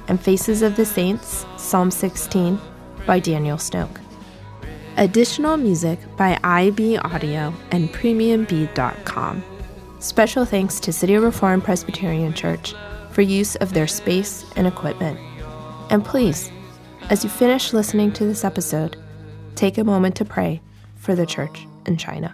and 0.07 0.21
Faces 0.21 0.61
of 0.61 0.75
the 0.75 0.85
Saints, 0.85 1.45
Psalm 1.57 1.91
16 1.91 2.59
by 3.05 3.19
Daniel 3.19 3.57
Snoke. 3.57 4.01
Additional 4.97 5.55
music 5.55 5.99
by 6.17 6.37
IB 6.43 6.97
Audio 6.97 7.53
and 7.71 7.89
PremiumBeat.com. 7.89 9.43
Special 9.99 10.45
thanks 10.45 10.79
to 10.79 10.93
City 10.93 11.17
Reformed 11.17 11.65
Presbyterian 11.65 12.33
Church 12.33 12.73
for 13.11 13.21
use 13.21 13.57
of 13.57 13.73
their 13.73 13.85
space 13.85 14.45
and 14.55 14.65
equipment. 14.65 15.19
And 15.89 16.05
please, 16.05 16.49
as 17.09 17.25
you 17.25 17.29
finish 17.29 17.73
listening 17.73 18.13
to 18.13 18.23
this 18.23 18.45
episode, 18.45 18.95
take 19.55 19.77
a 19.77 19.83
moment 19.83 20.15
to 20.15 20.23
pray 20.23 20.61
for 20.95 21.15
the 21.15 21.25
church 21.25 21.67
in 21.85 21.97
China. 21.97 22.33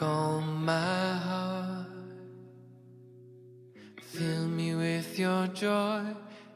My 0.00 1.16
heart, 1.16 1.86
fill 4.00 4.46
me 4.46 4.74
with 4.74 5.18
your 5.18 5.48
joy 5.48 6.02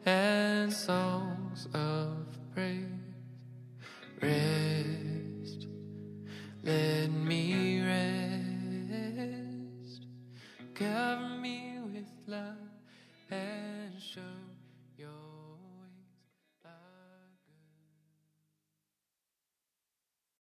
and 0.06 0.72
songs 0.72 1.68
of 1.74 2.16
praise. 2.54 2.86
Rest, 4.22 5.66
let 6.62 7.10
me 7.10 7.82
rest. 7.82 8.45
Cover 10.78 11.38
me 11.40 11.78
with 11.90 12.04
love. 12.26 13.75